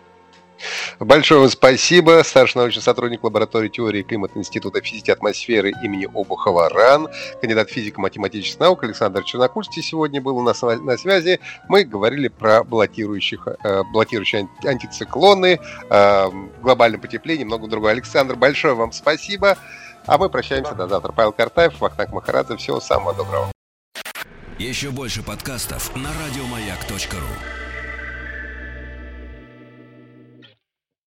Большое 1.00 1.42
вам 1.42 1.50
спасибо. 1.50 2.22
Старший 2.24 2.60
научный 2.62 2.82
сотрудник 2.82 3.24
лаборатории 3.24 3.70
теории 3.70 4.04
климата 4.04 4.38
Института 4.38 4.82
физики 4.82 5.12
атмосферы 5.12 5.72
имени 5.84 6.06
Обухова 6.06 6.70
РАН, 6.70 7.08
кандидат 7.42 7.70
физико-математических 7.70 8.60
наук 8.60 8.84
Александр 8.84 9.24
Чернокульский 9.24 9.82
сегодня 9.82 10.22
был 10.22 10.38
у 10.38 10.42
нас 10.44 10.62
на 10.62 10.98
связи. 10.98 11.40
Мы 11.68 11.84
говорили 11.84 12.28
про 12.28 12.64
блокирующих, 12.64 13.48
э, 13.64 13.84
блокирующие 13.92 14.50
антициклоны, 14.64 15.60
э, 15.90 16.30
глобальное 16.62 17.00
потепление 17.00 17.44
и 17.44 17.46
много 17.46 17.68
другого. 17.68 17.92
Александр, 17.92 18.36
большое 18.36 18.74
вам 18.74 18.92
спасибо. 18.92 19.58
А 20.06 20.18
мы 20.18 20.30
прощаемся 20.30 20.74
до 20.74 20.88
завтра. 20.88 21.12
Павел 21.12 21.32
Картаев, 21.32 21.80
Вахтанг 21.80 22.12
Махарадзе. 22.12 22.58
Всего 22.58 22.80
самого 22.80 23.14
доброго. 23.14 23.52
Еще 24.58 24.90
больше 24.90 25.24
подкастов 25.24 25.96
на 25.96 26.10
радиомаяк.ру 26.10 27.69